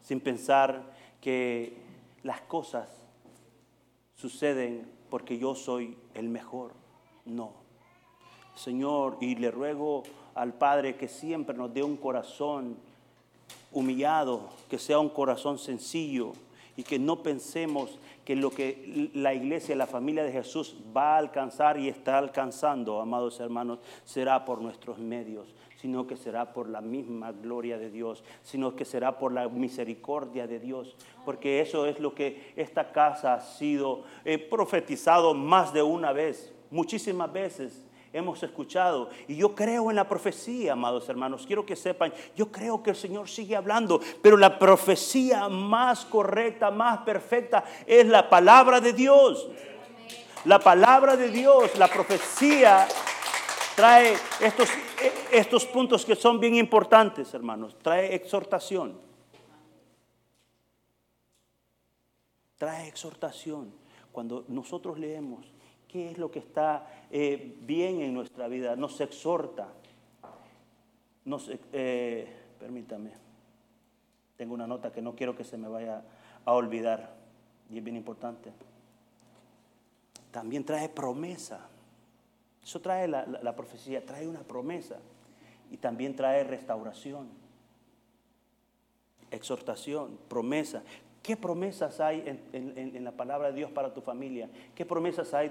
sin 0.02 0.20
pensar 0.20 0.92
que 1.20 1.76
las 2.22 2.40
cosas 2.42 2.90
suceden 4.14 4.90
porque 5.08 5.38
yo 5.38 5.54
soy 5.54 5.96
el 6.14 6.28
mejor. 6.28 6.72
No. 7.24 7.52
Señor, 8.54 9.16
y 9.20 9.36
le 9.36 9.50
ruego 9.50 10.02
al 10.34 10.54
Padre 10.54 10.96
que 10.96 11.08
siempre 11.08 11.56
nos 11.56 11.72
dé 11.72 11.82
un 11.82 11.96
corazón 11.96 12.76
humillado, 13.72 14.48
que 14.68 14.78
sea 14.78 14.98
un 14.98 15.08
corazón 15.08 15.58
sencillo 15.58 16.32
y 16.76 16.82
que 16.82 16.98
no 16.98 17.22
pensemos 17.22 17.98
que 18.24 18.36
lo 18.36 18.50
que 18.50 19.10
la 19.14 19.34
iglesia, 19.34 19.74
la 19.76 19.86
familia 19.86 20.22
de 20.22 20.32
Jesús 20.32 20.76
va 20.96 21.14
a 21.14 21.18
alcanzar 21.18 21.78
y 21.78 21.88
está 21.88 22.18
alcanzando, 22.18 23.00
amados 23.00 23.40
hermanos, 23.40 23.80
será 24.04 24.44
por 24.44 24.60
nuestros 24.60 24.98
medios, 24.98 25.54
sino 25.76 26.06
que 26.06 26.16
será 26.16 26.52
por 26.52 26.68
la 26.68 26.80
misma 26.80 27.32
gloria 27.32 27.78
de 27.78 27.90
Dios, 27.90 28.22
sino 28.42 28.76
que 28.76 28.84
será 28.84 29.18
por 29.18 29.32
la 29.32 29.48
misericordia 29.48 30.46
de 30.46 30.60
Dios, 30.60 30.94
porque 31.24 31.60
eso 31.60 31.86
es 31.86 31.98
lo 32.00 32.14
que 32.14 32.52
esta 32.56 32.92
casa 32.92 33.34
ha 33.34 33.40
sido 33.40 34.04
eh, 34.24 34.38
profetizado 34.38 35.34
más 35.34 35.72
de 35.72 35.82
una 35.82 36.12
vez, 36.12 36.52
muchísimas 36.70 37.32
veces 37.32 37.84
hemos 38.12 38.42
escuchado. 38.42 39.10
Y 39.28 39.36
yo 39.36 39.54
creo 39.54 39.90
en 39.90 39.96
la 39.96 40.08
profecía, 40.08 40.72
amados 40.72 41.08
hermanos. 41.08 41.44
Quiero 41.46 41.64
que 41.64 41.76
sepan, 41.76 42.12
yo 42.36 42.50
creo 42.50 42.82
que 42.82 42.90
el 42.90 42.96
Señor 42.96 43.28
sigue 43.28 43.56
hablando, 43.56 44.00
pero 44.22 44.36
la 44.36 44.58
profecía 44.58 45.48
más 45.48 46.04
correcta, 46.04 46.70
más 46.70 46.98
perfecta, 47.00 47.64
es 47.86 48.06
la 48.06 48.28
palabra 48.28 48.80
de 48.80 48.92
Dios. 48.92 49.48
La 50.44 50.58
palabra 50.58 51.16
de 51.16 51.28
Dios, 51.28 51.76
la 51.76 51.88
profecía 51.88 52.88
trae 53.76 54.14
estos, 54.40 54.68
estos 55.30 55.66
puntos 55.66 56.04
que 56.04 56.16
son 56.16 56.40
bien 56.40 56.56
importantes, 56.56 57.32
hermanos. 57.34 57.76
Trae 57.82 58.14
exhortación. 58.14 58.98
Trae 62.56 62.88
exhortación. 62.88 63.72
Cuando 64.12 64.44
nosotros 64.48 64.98
leemos 64.98 65.46
qué 65.90 66.10
es 66.10 66.18
lo 66.18 66.30
que 66.30 66.38
está 66.38 66.86
eh, 67.10 67.56
bien 67.62 68.00
en 68.00 68.14
nuestra 68.14 68.46
vida, 68.46 68.76
nos 68.76 69.00
exhorta. 69.00 69.68
Nos, 71.24 71.50
eh, 71.72 72.28
permítame, 72.58 73.10
tengo 74.36 74.54
una 74.54 74.66
nota 74.66 74.92
que 74.92 75.02
no 75.02 75.16
quiero 75.16 75.36
que 75.36 75.44
se 75.44 75.58
me 75.58 75.68
vaya 75.68 76.02
a 76.44 76.52
olvidar 76.52 77.14
y 77.70 77.78
es 77.78 77.84
bien 77.84 77.96
importante. 77.96 78.52
También 80.30 80.64
trae 80.64 80.88
promesa. 80.88 81.68
Eso 82.62 82.80
trae 82.80 83.08
la, 83.08 83.56
profecía, 83.56 84.04
trae 84.04 84.28
una 84.28 84.42
promesa 84.42 84.98
y 85.70 85.76
también 85.76 86.14
trae 86.14 86.44
restauración, 86.44 87.28
exhortación, 89.30 90.18
promesa. 90.28 90.82
¿Qué 91.22 91.36
promesas 91.36 92.00
hay 92.00 92.22
en, 92.52 92.72
en, 92.76 93.04
la 93.04 93.12
palabra 93.12 93.48
de 93.48 93.54
Dios 93.54 93.70
para 93.72 93.92
tu 93.92 94.00
familia? 94.00 94.48
¿Qué 94.74 94.86
promesas 94.86 95.34
hay 95.34 95.50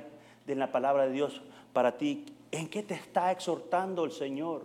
de 0.49 0.59
la 0.59 0.71
palabra 0.71 1.05
de 1.05 1.13
Dios 1.13 1.41
para 1.73 1.97
ti. 1.97 2.25
¿En 2.51 2.67
qué 2.67 2.81
te 2.81 2.95
está 2.95 3.31
exhortando 3.31 4.03
el 4.03 4.11
Señor? 4.11 4.63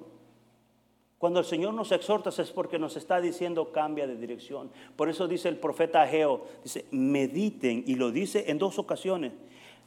Cuando 1.18 1.40
el 1.40 1.46
Señor 1.46 1.74
nos 1.74 1.92
exhorta 1.92 2.30
es 2.30 2.50
porque 2.50 2.78
nos 2.78 2.96
está 2.96 3.20
diciendo 3.20 3.70
cambia 3.70 4.06
de 4.06 4.16
dirección. 4.16 4.70
Por 4.96 5.08
eso 5.08 5.28
dice 5.28 5.48
el 5.48 5.58
profeta 5.58 6.02
Ageo, 6.02 6.46
dice, 6.62 6.86
mediten, 6.90 7.84
y 7.86 7.96
lo 7.96 8.10
dice 8.10 8.50
en 8.50 8.58
dos 8.58 8.78
ocasiones. 8.78 9.32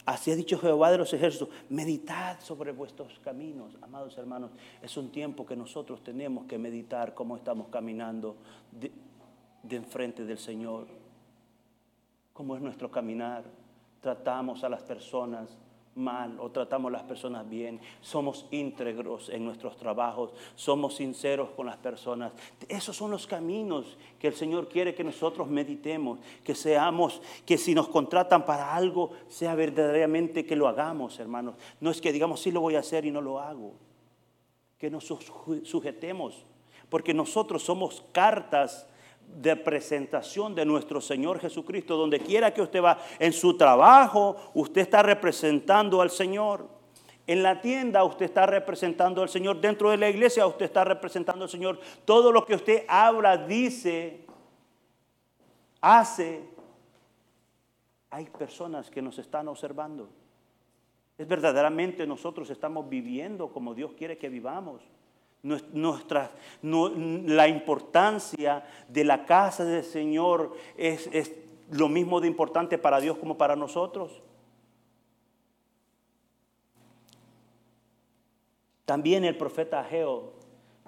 Así 0.06 0.32
ha 0.32 0.36
dicho 0.36 0.58
Jehová 0.60 0.92
de 0.92 1.00
los 1.00 1.12
ejércitos, 1.14 1.50
meditad 1.70 2.40
sobre 2.40 2.72
vuestros 2.72 3.20
caminos. 3.20 3.76
Amados 3.82 4.18
hermanos, 4.18 4.52
es 4.82 4.96
un 4.98 5.12
tiempo 5.12 5.46
que 5.46 5.56
nosotros 5.56 6.04
tenemos 6.04 6.46
que 6.46 6.58
meditar 6.58 7.14
cómo 7.14 7.36
estamos 7.36 7.68
caminando 7.70 8.38
de, 8.72 8.92
de 9.64 9.76
enfrente 9.76 10.24
del 10.26 10.38
Señor. 10.38 10.88
Cómo 12.34 12.56
es 12.56 12.62
nuestro 12.62 12.90
caminar. 12.90 13.44
Tratamos 14.00 14.64
a 14.64 14.70
las 14.70 14.84
personas 14.84 15.58
mal 15.98 16.40
o 16.40 16.50
tratamos 16.52 16.90
a 16.90 16.94
las 16.94 17.04
personas 17.04 17.50
bien, 17.50 17.80
somos 18.02 18.46
íntegros 18.52 19.30
en 19.30 19.44
nuestros 19.44 19.76
trabajos, 19.78 20.32
somos 20.56 20.96
sinceros 20.96 21.50
con 21.52 21.66
las 21.66 21.78
personas. 21.78 22.32
Esos 22.70 22.96
son 22.96 23.12
los 23.12 23.28
caminos 23.28 23.98
que 24.20 24.28
el 24.28 24.34
Señor 24.34 24.70
quiere 24.70 24.96
que 24.96 25.04
nosotros 25.04 25.48
meditemos, 25.48 26.20
que 26.44 26.56
seamos, 26.56 27.22
que 27.46 27.58
si 27.58 27.74
nos 27.74 27.88
contratan 27.88 28.46
para 28.46 28.74
algo, 28.74 29.12
sea 29.28 29.56
verdaderamente 29.56 30.46
que 30.46 30.56
lo 30.56 30.68
hagamos, 30.68 31.20
hermanos. 31.20 31.56
No 31.82 31.92
es 31.92 32.00
que 32.00 32.14
digamos, 32.14 32.42
sí 32.42 32.52
lo 32.52 32.62
voy 32.62 32.76
a 32.76 32.80
hacer 32.80 33.06
y 33.06 33.12
no 33.12 33.22
lo 33.22 33.40
hago. 33.40 33.74
Que 34.78 34.92
nos 34.92 35.06
sujetemos, 35.06 36.46
porque 36.90 37.14
nosotros 37.14 37.64
somos 37.64 38.04
cartas 38.12 38.88
de 39.28 39.56
presentación 39.56 40.56
de 40.56 40.66
nuestro 40.66 41.02
Señor 41.02 41.40
Jesucristo. 41.40 41.98
Donde 41.98 42.20
quiera 42.20 42.54
que 42.54 42.62
usted 42.62 42.82
va, 42.82 43.00
en 43.20 43.34
su 43.34 43.58
trabajo, 43.58 44.36
usted 44.54 44.82
está 44.82 45.04
representando 45.04 46.02
al 46.02 46.10
Señor. 46.10 46.68
En 47.28 47.44
la 47.44 47.62
tienda 47.62 48.06
usted 48.06 48.26
está 48.26 48.46
representando 48.46 49.22
al 49.22 49.30
Señor. 49.30 49.60
Dentro 49.60 49.92
de 49.92 49.98
la 49.98 50.10
iglesia 50.10 50.48
usted 50.48 50.66
está 50.66 50.84
representando 50.86 51.44
al 51.44 51.50
Señor. 51.50 51.80
Todo 52.06 52.32
lo 52.32 52.46
que 52.46 52.56
usted 52.56 52.86
habla, 52.88 53.38
dice, 53.38 54.26
hace, 55.82 56.44
hay 58.10 58.26
personas 58.26 58.90
que 58.90 59.02
nos 59.02 59.20
están 59.20 59.50
observando. 59.50 60.10
Es 61.18 61.28
verdaderamente 61.28 62.08
nosotros 62.08 62.50
estamos 62.50 62.88
viviendo 62.88 63.50
como 63.52 63.74
Dios 63.74 63.94
quiere 63.94 64.18
que 64.18 64.30
vivamos. 64.30 64.82
Nuestra, 65.74 66.32
la 66.62 67.48
importancia 67.48 68.66
de 68.88 69.04
la 69.04 69.26
casa 69.26 69.64
del 69.64 69.84
Señor 69.84 70.54
es, 70.78 71.10
es 71.14 71.34
lo 71.72 71.90
mismo 71.90 72.20
de 72.20 72.28
importante 72.28 72.78
para 72.78 73.00
Dios 73.00 73.18
como 73.18 73.38
para 73.38 73.56
nosotros. 73.56 74.22
También 78.86 79.26
el 79.26 79.38
profeta 79.38 79.82
Ageo, 79.82 80.34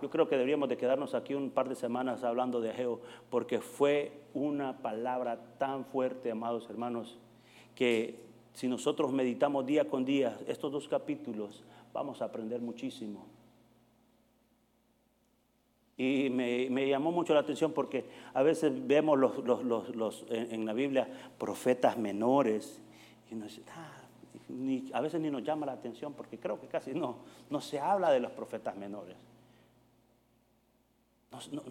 yo 0.02 0.10
creo 0.10 0.30
que 0.30 0.36
deberíamos 0.36 0.70
de 0.70 0.78
quedarnos 0.78 1.14
aquí 1.14 1.34
un 1.34 1.52
par 1.52 1.68
de 1.68 1.76
semanas 1.76 2.24
hablando 2.24 2.62
de 2.62 2.70
Ageo, 2.70 3.02
porque 3.30 3.60
fue 3.60 4.14
una 4.34 4.78
palabra 4.78 5.38
tan 5.58 5.84
fuerte, 5.84 6.32
amados 6.32 6.70
hermanos, 6.70 7.20
que 7.76 8.20
si 8.54 8.68
nosotros 8.68 9.12
meditamos 9.12 9.66
día 9.66 9.90
con 9.90 10.06
día 10.06 10.40
estos 10.48 10.72
dos 10.72 10.88
capítulos, 10.88 11.64
vamos 11.94 12.22
a 12.22 12.26
aprender 12.26 12.62
muchísimo. 12.62 13.26
Y 16.00 16.30
me, 16.30 16.88
llamó 16.88 17.12
mucho 17.12 17.34
la 17.34 17.42
atención 17.42 17.74
porque 17.74 18.06
a 18.34 18.42
veces 18.42 18.72
vemos 18.88 19.20
los, 19.20 20.26
en, 20.30 20.66
la 20.66 20.72
Biblia 20.72 21.10
profetas 21.38 21.98
menores 21.98 22.82
y 23.30 23.36
ah, 23.76 24.98
a 24.98 25.02
veces 25.02 25.20
ni 25.20 25.30
nos 25.30 25.44
llama 25.44 25.66
la 25.66 25.74
atención 25.74 26.14
porque 26.14 26.40
creo 26.40 26.58
que 26.58 26.68
casi 26.68 26.94
no, 26.94 27.18
no 27.50 27.60
se 27.60 27.82
habla 27.82 28.12
de 28.12 28.22
los 28.22 28.32
profetas 28.32 28.78
menores. 28.78 29.18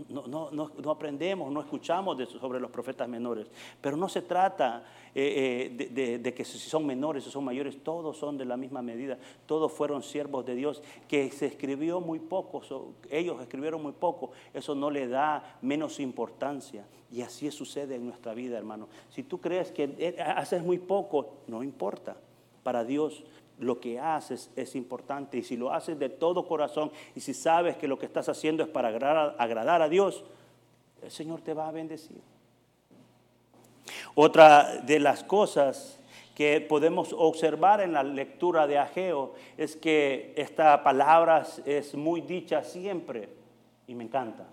No, 0.08 0.50
no, 0.52 0.90
aprendemos, 0.90 1.50
no 1.50 1.60
escuchamos 1.60 2.16
sobre 2.28 2.60
los 2.60 2.70
profetas 2.70 3.08
menores. 3.08 3.48
Pero 3.80 3.96
no 3.96 4.08
se 4.08 4.22
trata 4.22 4.84
eh, 5.12 5.76
eh, 5.80 6.18
de, 6.20 6.34
que 6.34 6.44
si 6.44 6.58
son 6.58 6.86
menores 6.86 7.26
o 7.26 7.30
son 7.30 7.44
mayores, 7.44 7.82
todos 7.82 8.16
son 8.16 8.38
de 8.38 8.44
la 8.44 8.56
misma 8.56 8.82
medida. 8.82 9.18
Todos 9.46 9.72
fueron 9.72 10.04
siervos 10.04 10.46
de 10.46 10.54
Dios, 10.54 10.80
que 11.08 11.28
se 11.32 11.46
escribió 11.46 12.00
muy 12.00 12.20
poco, 12.20 12.62
ellos 13.10 13.40
escribieron 13.40 13.82
muy 13.82 13.92
poco. 13.92 14.30
Eso 14.54 14.76
no 14.76 14.90
le 14.90 15.08
da 15.08 15.58
menos 15.60 15.98
importancia. 15.98 16.86
Y 17.10 17.22
así 17.22 17.50
sucede 17.50 17.96
en 17.96 18.06
nuestra 18.06 18.34
vida, 18.34 18.58
hermano. 18.58 18.88
Si 19.10 19.24
tú 19.24 19.40
crees 19.40 19.72
que 19.72 19.92
eh, 19.98 20.20
haces 20.20 20.62
muy 20.62 20.78
poco, 20.78 21.30
no 21.48 21.64
importa. 21.64 22.16
Para 22.62 22.84
Dios 22.84 23.24
lo 23.58 23.80
que 23.80 23.98
haces 23.98 24.50
es 24.56 24.74
importante 24.76 25.38
y 25.38 25.42
si 25.42 25.56
lo 25.56 25.72
haces 25.72 25.98
de 25.98 26.08
todo 26.08 26.46
corazón 26.46 26.90
y 27.14 27.20
si 27.20 27.34
sabes 27.34 27.76
que 27.76 27.88
lo 27.88 27.98
que 27.98 28.06
estás 28.06 28.28
haciendo 28.28 28.62
es 28.62 28.68
para 28.68 28.88
agradar, 28.88 29.82
a 29.82 29.88
Dios, 29.88 30.24
el 31.02 31.10
Señor 31.10 31.40
te 31.40 31.54
va 31.54 31.68
a 31.68 31.72
bendecir. 31.72 32.20
Otra 34.14 34.80
de 34.82 35.00
las 35.00 35.24
cosas 35.24 35.98
que 36.34 36.60
podemos 36.60 37.12
observar 37.12 37.80
en 37.80 37.92
la 37.92 38.02
lectura 38.02 38.66
de 38.66 38.78
Ageo 38.78 39.34
es 39.56 39.76
que 39.76 40.32
esta 40.36 40.82
palabra 40.82 41.44
es 41.64 41.94
muy 41.94 42.20
dicha 42.20 42.62
siempre 42.62 43.28
y 43.86 43.94
me 43.94 44.04
encanta. 44.04 44.44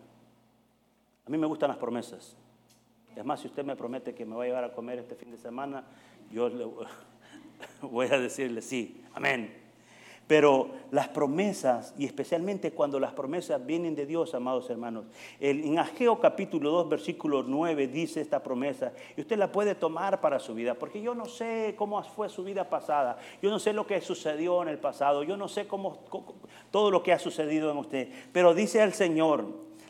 A 1.27 1.29
mí 1.29 1.37
me 1.37 1.47
gustan 1.47 1.69
las 1.69 1.77
promesas. 1.77 2.35
Es 3.15 3.23
más, 3.23 3.39
si 3.39 3.47
usted 3.47 3.63
me 3.63 3.75
promete 3.75 4.13
que 4.13 4.25
me 4.25 4.35
va 4.35 4.43
a 4.43 4.47
llevar 4.47 4.63
a 4.63 4.73
comer 4.73 4.99
este 4.99 5.15
fin 5.15 5.31
de 5.31 5.37
semana, 5.37 5.83
yo 6.31 6.49
le 6.49 6.65
voy 7.81 8.07
a 8.07 8.19
decirle 8.19 8.61
sí, 8.61 9.03
amén. 9.13 9.65
Pero 10.27 10.71
las 10.89 11.07
promesas, 11.09 11.93
y 11.99 12.05
especialmente 12.05 12.71
cuando 12.71 12.99
las 12.99 13.13
promesas 13.13 13.63
vienen 13.63 13.93
de 13.93 14.07
Dios, 14.07 14.33
amados 14.33 14.67
hermanos, 14.71 15.05
en 15.39 15.77
Ageo 15.77 16.19
capítulo 16.19 16.71
2, 16.71 16.89
versículo 16.89 17.43
9 17.43 17.87
dice 17.87 18.21
esta 18.21 18.41
promesa, 18.41 18.91
y 19.15 19.21
usted 19.21 19.37
la 19.37 19.51
puede 19.51 19.75
tomar 19.75 20.21
para 20.21 20.39
su 20.39 20.55
vida, 20.55 20.73
porque 20.73 20.99
yo 20.99 21.13
no 21.13 21.25
sé 21.25 21.75
cómo 21.77 22.01
fue 22.01 22.27
su 22.29 22.43
vida 22.43 22.67
pasada, 22.67 23.19
yo 23.39 23.51
no 23.51 23.59
sé 23.59 23.71
lo 23.71 23.85
que 23.85 24.01
sucedió 24.01 24.63
en 24.63 24.69
el 24.69 24.79
pasado, 24.79 25.21
yo 25.21 25.37
no 25.37 25.47
sé 25.47 25.67
cómo, 25.67 25.99
todo 26.71 26.89
lo 26.89 27.03
que 27.03 27.13
ha 27.13 27.19
sucedido 27.19 27.69
en 27.69 27.77
usted, 27.77 28.09
pero 28.31 28.55
dice 28.55 28.81
el 28.81 28.93
Señor, 28.93 29.45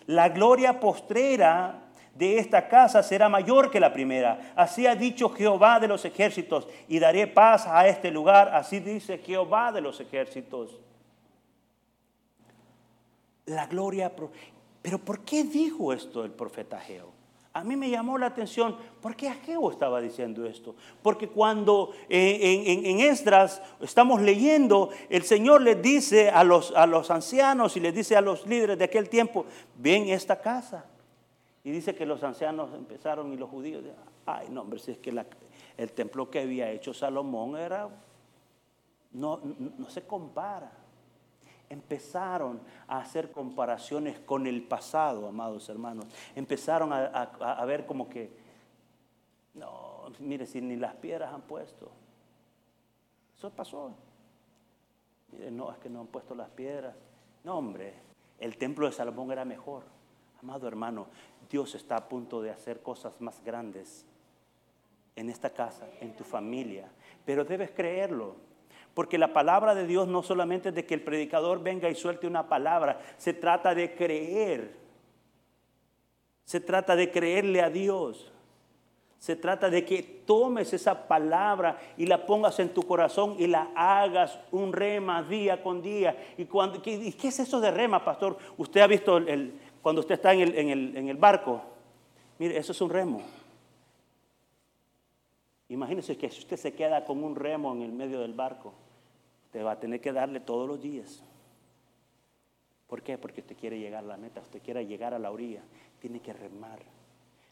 la 0.05 0.27
gloria 0.27 0.81
postrera 0.81 1.84
de 2.15 2.39
esta 2.39 2.69
casa 2.69 3.03
será 3.03 3.29
mayor 3.29 3.69
que 3.69 3.79
la 3.79 3.93
primera. 3.93 4.53
Así 4.55 4.87
ha 4.87 4.95
dicho 4.95 5.29
Jehová 5.29 5.79
de 5.79 5.89
los 5.89 6.05
ejércitos, 6.05 6.67
y 6.87 6.97
daré 6.97 7.27
paz 7.27 7.67
a 7.67 7.87
este 7.87 8.09
lugar. 8.09 8.49
Así 8.55 8.79
dice 8.79 9.17
Jehová 9.19 9.71
de 9.71 9.81
los 9.81 9.99
ejércitos. 9.99 10.79
La 13.45 13.67
gloria. 13.67 14.11
Pero 14.81 14.97
¿por 14.97 15.19
qué 15.19 15.43
dijo 15.43 15.91
esto 15.91 16.23
el 16.23 16.31
profeta 16.31 16.77
Ageo? 16.77 17.13
A 17.51 17.63
mí 17.63 17.77
me 17.77 17.89
llamó 17.89 18.17
la 18.17 18.25
atención, 18.25 18.75
¿por 19.01 19.15
qué 19.15 19.29
Ageo 19.29 19.71
estaba 19.71 20.01
diciendo 20.01 20.45
esto? 20.45 20.75
Porque 21.01 21.29
cuando 21.29 21.91
eh, 22.09 22.81
en, 22.83 22.99
Esdras 22.99 23.61
estamos 23.79 24.21
leyendo, 24.21 24.89
el 25.09 25.23
Señor 25.23 25.61
le 25.61 25.75
dice 25.75 26.29
a 26.29 26.43
los, 26.43 26.73
a 26.75 26.85
los 26.85 27.11
ancianos 27.11 27.77
y 27.77 27.79
le 27.79 27.93
dice 27.93 28.17
a 28.17 28.21
los 28.21 28.45
líderes 28.45 28.77
de 28.77 28.83
aquel 28.83 29.07
tiempo, 29.07 29.45
ven 29.77 30.09
esta 30.09 30.41
casa 30.41 30.85
y 31.65 31.71
dice 31.71 31.95
que 31.95 32.05
los 32.05 32.23
ancianos 32.23 32.71
empezaron 32.75 33.33
y 33.33 33.37
los 33.37 33.49
judíos, 33.49 33.83
ay 34.27 34.49
no, 34.51 34.61
hombre, 34.61 34.77
si 34.77 34.91
es 34.91 34.99
que 34.99 35.09
el 35.77 35.91
templo 35.93 36.29
que 36.29 36.41
había 36.41 36.69
hecho 36.69 36.93
Salomón 36.93 37.57
era, 37.57 37.89
no, 39.11 39.41
no, 39.43 39.89
se 39.89 40.05
compara. 40.05 40.71
Empezaron 41.67 42.61
a 42.87 42.99
hacer 42.99 43.31
comparaciones 43.31 44.19
con 44.19 44.45
el 44.45 44.61
pasado, 44.61 45.27
amados 45.27 45.67
hermanos. 45.67 46.05
Empezaron 46.35 46.93
a, 46.93 47.07
a 47.07 47.65
ver 47.65 47.87
como 47.87 48.07
que, 48.07 48.31
no, 49.55 50.03
mire, 50.19 50.45
si 50.45 50.61
ni 50.61 50.75
las 50.75 50.93
piedras 50.93 51.33
han 51.33 51.41
puesto. 51.41 51.89
Eso 53.35 53.49
pasó. 53.49 53.91
Mire, 55.31 55.49
no, 55.49 55.71
es 55.71 55.79
que 55.79 55.89
no 55.89 56.01
han 56.01 56.07
puesto 56.07 56.35
las 56.35 56.49
piedras. 56.51 56.95
No, 57.43 57.57
hombre, 57.57 57.95
el 58.37 58.55
templo 58.55 58.85
de 58.85 58.91
Salomón 58.91 59.31
era 59.31 59.45
mejor. 59.45 59.95
Amado 60.41 60.67
hermano, 60.67 61.07
Dios 61.49 61.75
está 61.75 61.97
a 61.97 62.09
punto 62.09 62.41
de 62.41 62.51
hacer 62.51 62.81
cosas 62.81 63.19
más 63.21 63.43
grandes 63.43 64.05
en 65.15 65.29
esta 65.29 65.51
casa, 65.51 65.87
en 66.01 66.15
tu 66.15 66.23
familia. 66.23 66.89
Pero 67.25 67.45
debes 67.45 67.71
creerlo. 67.71 68.35
Porque 68.93 69.17
la 69.17 69.33
palabra 69.33 69.75
de 69.75 69.85
Dios 69.85 70.07
no 70.07 70.23
solamente 70.23 70.69
es 70.69 70.75
de 70.75 70.85
que 70.85 70.93
el 70.93 71.01
predicador 71.01 71.61
venga 71.61 71.89
y 71.89 71.95
suelte 71.95 72.27
una 72.27 72.47
palabra, 72.47 73.01
se 73.17 73.33
trata 73.33 73.75
de 73.75 73.93
creer. 73.93 74.75
Se 76.45 76.61
trata 76.61 76.95
de 76.95 77.11
creerle 77.11 77.61
a 77.61 77.69
Dios. 77.69 78.31
Se 79.19 79.35
trata 79.35 79.69
de 79.69 79.83
que 79.83 80.03
tomes 80.03 80.71
esa 80.71 81.07
palabra 81.07 81.79
y 81.97 82.05
la 82.05 82.25
pongas 82.25 82.59
en 82.59 82.69
tu 82.69 82.83
corazón 82.83 83.35
y 83.39 83.47
la 83.47 83.71
hagas 83.75 84.37
un 84.51 84.71
rema 84.71 85.23
día 85.23 85.63
con 85.63 85.81
día. 85.81 86.15
¿Y, 86.37 86.45
cuando, 86.45 86.81
qué, 86.81 87.11
qué 87.19 87.29
es 87.29 87.39
eso 87.39 87.59
de 87.59 87.71
rema, 87.71 88.05
pastor? 88.05 88.37
Usted 88.57 88.81
ha 88.81 88.87
visto 88.87 89.17
el, 89.17 89.59
cuando 89.85 90.01
usted 90.01 90.15
está 90.15 90.33
en 90.33 90.39
el, 90.39 90.97
en 90.97 91.09
el, 91.09 91.17
barco, 91.17 91.61
mire, 92.39 92.57
eso 92.57 92.71
es 92.71 92.81
un 92.81 92.89
remo. 92.89 93.21
Imagínese 95.69 96.17
que 96.17 96.27
si 96.31 96.39
usted 96.39 96.57
se 96.57 96.73
queda 96.73 97.05
con 97.05 97.23
un 97.23 97.35
remo 97.35 97.71
en 97.71 97.83
el 97.83 97.91
medio 97.91 98.19
del 98.19 98.33
barco, 98.33 98.73
usted 99.45 99.63
va 99.63 99.73
a 99.73 99.79
tener 99.79 100.01
que 100.01 100.11
darle 100.11 100.39
todos 100.39 100.67
los 100.67 100.81
días. 100.81 101.21
¿Por 102.87 103.03
qué? 103.03 103.19
Porque 103.19 103.41
usted 103.41 103.55
quiere 103.55 103.77
llegar 103.77 104.03
a 104.03 104.07
la 104.07 104.17
meta, 104.17 104.41
usted 104.41 104.59
quiere 104.59 104.87
llegar 104.87 105.13
a 105.13 105.19
la 105.19 105.29
orilla, 105.29 105.61
tiene 106.01 106.19
que 106.19 106.33
remar. 106.33 106.79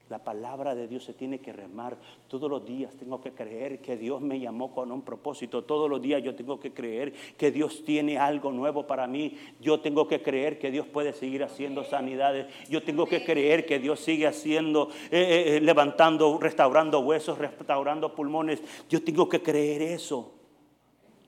La 0.09 0.19
palabra 0.19 0.75
de 0.75 0.87
Dios 0.87 1.05
se 1.05 1.13
tiene 1.13 1.39
que 1.39 1.53
remar 1.53 1.97
todos 2.27 2.49
los 2.49 2.65
días. 2.65 2.93
Tengo 2.95 3.21
que 3.21 3.31
creer 3.31 3.79
que 3.79 3.95
Dios 3.95 4.21
me 4.21 4.39
llamó 4.39 4.73
con 4.73 4.91
un 4.91 5.01
propósito. 5.01 5.63
Todos 5.63 5.89
los 5.89 6.01
días 6.01 6.21
yo 6.21 6.35
tengo 6.35 6.59
que 6.59 6.73
creer 6.73 7.13
que 7.37 7.51
Dios 7.51 7.83
tiene 7.85 8.17
algo 8.17 8.51
nuevo 8.51 8.85
para 8.85 9.07
mí. 9.07 9.37
Yo 9.61 9.79
tengo 9.79 10.07
que 10.07 10.21
creer 10.21 10.59
que 10.59 10.71
Dios 10.71 10.85
puede 10.87 11.13
seguir 11.13 11.43
haciendo 11.43 11.85
sanidades. 11.85 12.47
Yo 12.69 12.83
tengo 12.83 13.05
que 13.05 13.23
creer 13.23 13.65
que 13.65 13.79
Dios 13.79 14.01
sigue 14.01 14.27
haciendo, 14.27 14.89
eh, 15.09 15.21
eh, 15.21 15.57
eh, 15.57 15.61
levantando, 15.61 16.37
restaurando 16.37 16.99
huesos, 16.99 17.37
restaurando 17.37 18.13
pulmones. 18.13 18.61
Yo 18.89 19.01
tengo 19.03 19.29
que 19.29 19.41
creer 19.41 19.81
eso. 19.81 20.33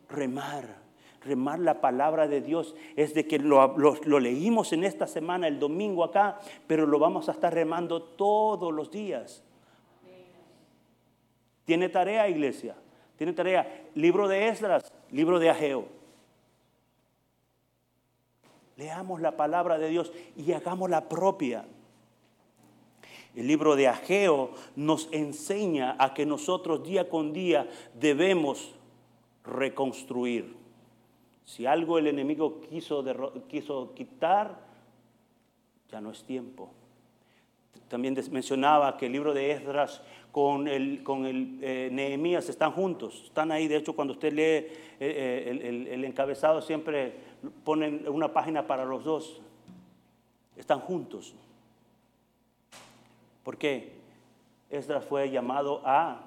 Remar 0.10 0.85
remar 1.26 1.60
la 1.60 1.82
palabra 1.82 2.28
de 2.28 2.40
Dios 2.40 2.76
es 2.96 3.14
de 3.14 3.28
que 3.28 3.40
lo, 3.40 3.76
leímos 4.20 4.72
en 4.74 4.84
esta 4.84 5.08
semana, 5.08 5.48
el 5.48 5.60
domingo 5.60 6.04
acá, 6.04 6.40
pero 6.68 6.86
lo 6.86 7.00
vamos 7.00 7.28
a 7.28 7.32
estar 7.34 7.54
remando 7.54 8.02
todos 8.02 8.74
los 8.74 8.92
días. 8.92 9.44
Tiene 11.66 11.90
tarea, 11.90 12.30
iglesia. 12.30 12.76
Tiene 13.18 13.34
tarea. 13.34 13.88
Libro 13.96 14.28
de 14.28 14.48
Esdras, 14.48 14.94
libro 15.12 15.40
de 15.40 15.50
Ageo. 15.50 15.86
Leamos 18.78 19.20
la 19.20 19.36
palabra 19.36 19.78
de 19.80 19.90
Dios 19.90 20.12
y 20.36 20.52
hagámosla 20.52 21.10
propia. 21.10 21.66
El 23.34 23.48
libro 23.48 23.76
de 23.76 23.88
Ageo 23.88 24.52
nos 24.76 25.10
enseña 25.12 25.96
a 25.98 26.14
que 26.14 26.26
nosotros 26.26 26.84
día 26.84 27.10
con 27.10 27.34
día 27.34 27.68
debemos 27.96 28.76
reconstruir. 29.44 30.65
Si 31.46 31.66
algo 31.66 31.98
el 32.00 32.08
enemigo 32.08 32.62
quiso, 32.62 33.06
quiso 33.48 33.94
quitar, 33.94 34.60
ya 35.90 36.02
no 36.02 36.12
es 36.12 36.24
tiempo. 36.24 36.72
También 37.88 38.18
mencionaba 38.32 38.98
que 38.98 39.06
el 39.06 39.12
libro 39.12 39.34
de 39.34 39.52
Esdras 39.52 40.02
con 40.32 40.68
el, 40.68 41.04
con 41.04 41.26
el 41.26 41.60
eh, 41.62 41.90
Nehemías 41.92 42.50
están 42.50 42.72
juntos. 42.72 43.24
Están 43.26 43.52
ahí, 43.52 43.68
de 43.68 43.78
hecho, 43.78 43.96
cuando 43.96 44.14
usted 44.14 44.34
lee 44.34 44.42
eh, 44.42 44.74
eh, 45.00 45.88
el, 45.92 46.04
encabezado, 46.04 46.62
siempre 46.62 47.14
ponen 47.64 48.08
una 48.10 48.34
página 48.34 48.66
para 48.66 48.86
los 48.86 49.04
dos. 49.04 49.42
Están 50.58 50.80
juntos. 50.80 51.36
¿Por 53.44 53.58
qué? 53.58 53.94
Esdras 54.70 55.06
fue 55.06 55.30
llamado 55.30 55.82
a 55.86 56.24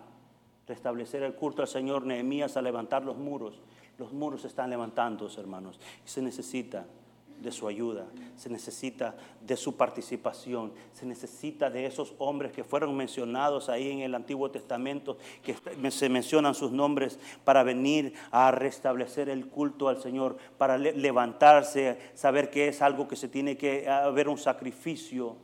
restablecer 0.69 1.23
el 1.23 1.35
culto 1.35 1.63
al 1.63 1.69
Señor, 1.69 2.07
Nehemías 2.07 2.57
a 2.57 2.63
levantar 2.63 3.05
los 3.05 3.17
muros. 3.17 3.61
Los 3.99 4.13
muros 4.13 4.43
se 4.43 4.47
están 4.47 4.71
levantando, 4.71 5.29
hermanos, 5.37 5.79
y 6.07 6.09
se 6.09 6.23
necesita 6.23 6.87
de 7.41 7.53
su 7.53 7.69
ayuda, 7.69 8.07
se 8.37 8.51
necesita 8.51 9.15
de 9.41 9.57
su 9.57 9.77
participación, 9.77 10.73
se 10.93 11.07
necesita 11.07 11.71
de 11.71 11.87
esos 11.87 12.15
hombres 12.19 12.53
que 12.53 12.65
fueron 12.65 12.97
mencionados 12.97 13.69
ahí 13.69 13.91
en 13.91 14.01
el 14.01 14.15
Antiguo 14.15 14.51
Testamento, 14.51 15.19
que 15.43 15.91
se 15.91 16.09
mencionan 16.09 16.55
sus 16.55 16.73
nombres 16.73 17.19
para 17.45 17.63
venir 17.63 18.15
a 18.31 18.51
restablecer 18.51 19.29
el 19.29 19.49
culto 19.49 19.89
al 19.89 20.01
Señor, 20.01 20.37
para 20.59 20.79
levantarse, 20.79 21.99
saber 22.15 22.51
que 22.51 22.69
es 22.69 22.83
algo 22.83 23.07
que 23.07 23.17
se 23.17 23.29
tiene 23.29 23.57
que 23.57 23.89
haber 23.89 24.29
un 24.29 24.39
sacrificio 24.39 25.37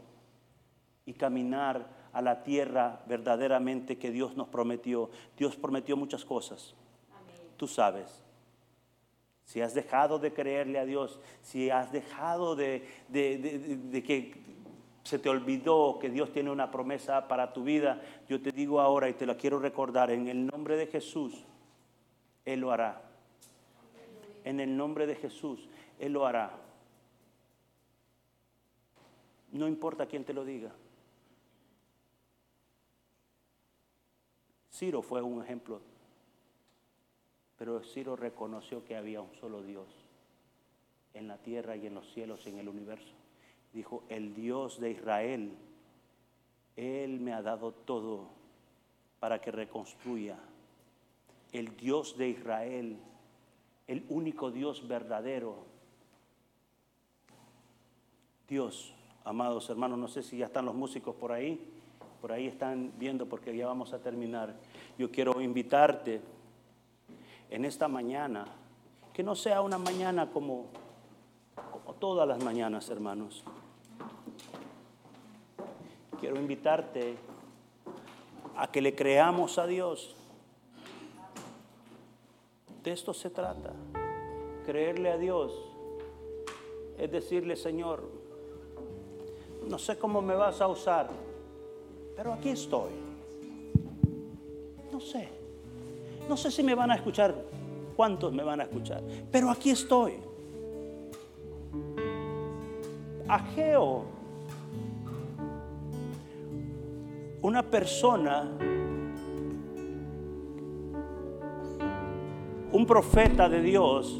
y 1.06 1.12
caminar 1.12 2.04
a 2.12 2.22
la 2.22 2.42
tierra 2.42 3.02
verdaderamente 3.06 3.98
que 3.98 4.10
Dios 4.10 4.36
nos 4.36 4.48
prometió. 4.48 5.10
Dios 5.36 5.56
prometió 5.56 5.96
muchas 5.96 6.24
cosas. 6.24 6.74
Tú 7.56 7.68
sabes 7.68 8.23
si 9.44 9.60
has 9.60 9.74
dejado 9.74 10.18
de 10.18 10.32
creerle 10.32 10.78
a 10.78 10.84
Dios, 10.84 11.20
si 11.42 11.70
has 11.70 11.92
dejado 11.92 12.56
de, 12.56 12.86
que 13.12 14.34
se 15.02 15.18
te 15.18 15.28
olvidó 15.28 15.98
que 16.00 16.08
Dios 16.08 16.32
tiene 16.32 16.50
una 16.50 16.70
promesa 16.70 17.28
para 17.28 17.52
tu 17.52 17.62
vida, 17.62 18.02
yo 18.28 18.40
te 18.40 18.52
digo 18.52 18.80
ahora 18.80 19.08
y 19.08 19.12
te 19.12 19.26
la 19.26 19.36
quiero 19.36 19.58
recordar, 19.58 20.10
en 20.10 20.28
el 20.28 20.46
nombre 20.46 20.76
de 20.76 20.86
Jesús, 20.86 21.44
Él 22.44 22.60
lo 22.60 22.72
hará. 22.72 23.02
En 24.44 24.60
el 24.60 24.76
nombre 24.76 25.06
de 25.06 25.14
Jesús, 25.14 25.68
Él 25.98 26.14
lo 26.14 26.26
hará. 26.26 26.50
No 29.52 29.68
importa 29.68 30.06
quién 30.06 30.24
te 30.24 30.32
lo 30.32 30.44
diga. 30.44 30.72
Ciro 34.70 35.02
fue 35.02 35.22
un 35.22 35.42
ejemplo 35.42 35.80
pero 37.64 37.80
Ciro 37.80 38.14
reconoció 38.14 38.84
que 38.84 38.94
había 38.94 39.22
un 39.22 39.34
solo 39.40 39.62
Dios 39.62 39.86
en 41.14 41.26
la 41.26 41.38
tierra 41.38 41.76
y 41.76 41.86
en 41.86 41.94
los 41.94 42.06
cielos 42.12 42.42
y 42.44 42.50
en 42.50 42.58
el 42.58 42.68
universo. 42.68 43.14
Dijo, 43.72 44.02
el 44.10 44.34
Dios 44.34 44.78
de 44.80 44.90
Israel, 44.90 45.50
Él 46.76 47.20
me 47.20 47.32
ha 47.32 47.40
dado 47.40 47.72
todo 47.72 48.26
para 49.18 49.40
que 49.40 49.50
reconstruya 49.50 50.36
el 51.52 51.74
Dios 51.74 52.18
de 52.18 52.28
Israel, 52.28 52.98
el 53.86 54.04
único 54.10 54.50
Dios 54.50 54.86
verdadero. 54.86 55.64
Dios, 58.46 58.92
amados 59.24 59.70
hermanos, 59.70 59.98
no 59.98 60.08
sé 60.08 60.22
si 60.22 60.36
ya 60.36 60.46
están 60.46 60.66
los 60.66 60.74
músicos 60.74 61.14
por 61.14 61.32
ahí, 61.32 61.58
por 62.20 62.30
ahí 62.30 62.46
están 62.46 62.92
viendo 62.98 63.24
porque 63.26 63.56
ya 63.56 63.66
vamos 63.66 63.94
a 63.94 64.02
terminar. 64.02 64.54
Yo 64.98 65.10
quiero 65.10 65.40
invitarte 65.40 66.33
en 67.50 67.64
esta 67.64 67.88
mañana, 67.88 68.46
que 69.12 69.22
no 69.22 69.34
sea 69.34 69.60
una 69.60 69.78
mañana 69.78 70.30
como, 70.30 70.66
todas 72.00 72.26
las 72.26 72.42
mañanas, 72.42 72.88
hermanos. 72.90 73.44
Quiero 76.20 76.36
invitarte 76.36 77.16
a 78.56 78.70
que 78.70 78.80
le 78.80 78.94
creamos 78.94 79.58
a 79.58 79.66
Dios. 79.66 80.16
De 82.82 82.92
esto 82.92 83.14
se 83.14 83.30
trata. 83.30 83.72
Creerle 84.66 85.12
a 85.12 85.18
Dios 85.18 85.52
es 86.98 87.10
decirle, 87.10 87.56
Señor, 87.56 88.02
no 89.68 89.78
sé 89.78 89.98
cómo 89.98 90.22
me 90.22 90.34
vas 90.34 90.60
a 90.60 90.68
usar, 90.68 91.08
pero 92.16 92.32
aquí 92.32 92.50
estoy. 92.50 93.03
No 96.28 96.36
sé 96.36 96.50
si 96.50 96.62
me 96.62 96.74
van 96.74 96.90
a 96.90 96.94
escuchar, 96.94 97.34
cuántos 97.96 98.32
me 98.32 98.42
van 98.42 98.60
a 98.60 98.64
escuchar, 98.64 99.02
pero 99.30 99.50
aquí 99.50 99.70
estoy. 99.70 100.14
Ageo, 103.28 104.04
una 107.42 107.62
persona 107.62 108.50
un 112.72 112.86
profeta 112.86 113.48
de 113.48 113.62
Dios 113.62 114.18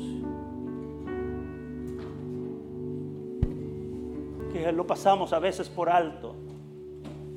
que 4.53 4.71
lo 4.71 4.87
pasamos 4.87 5.33
a 5.33 5.41
veces 5.41 5.69
por 5.69 5.91
alto, 5.91 6.37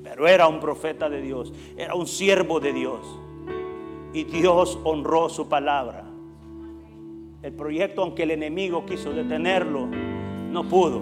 pero 0.03 0.27
era 0.27 0.47
un 0.47 0.59
profeta 0.59 1.09
de 1.09 1.21
Dios, 1.21 1.51
era 1.75 1.95
un 1.95 2.05
siervo 2.05 2.59
de 2.59 2.71
Dios 2.71 2.99
y 4.19 4.23
Dios 4.23 4.79
honró 4.83 5.29
su 5.29 5.47
palabra. 5.47 6.03
El 7.43 7.53
proyecto, 7.53 8.01
aunque 8.01 8.23
el 8.23 8.31
enemigo 8.31 8.85
quiso 8.85 9.11
detenerlo, 9.11 9.87
no 9.87 10.67
pudo. 10.67 11.01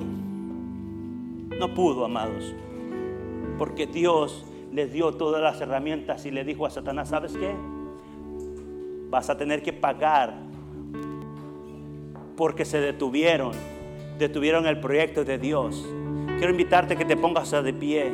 No 1.57 1.73
pudo, 1.73 2.05
amados. 2.05 2.53
Porque 3.57 3.87
Dios 3.87 4.45
les 4.71 4.91
dio 4.91 5.13
todas 5.13 5.41
las 5.41 5.61
herramientas 5.61 6.25
y 6.25 6.31
le 6.31 6.43
dijo 6.43 6.65
a 6.65 6.69
Satanás, 6.69 7.09
¿sabes 7.09 7.33
qué? 7.37 7.55
vas 9.15 9.29
a 9.29 9.37
tener 9.37 9.63
que 9.63 9.71
pagar 9.71 10.33
porque 12.35 12.65
se 12.65 12.81
detuvieron, 12.81 13.53
detuvieron 14.19 14.65
el 14.67 14.81
proyecto 14.81 15.23
de 15.23 15.37
Dios. 15.37 15.87
Quiero 16.37 16.49
invitarte 16.49 16.95
a 16.95 16.97
que 16.97 17.05
te 17.05 17.15
pongas 17.15 17.51
de 17.51 17.73
pie. 17.73 18.11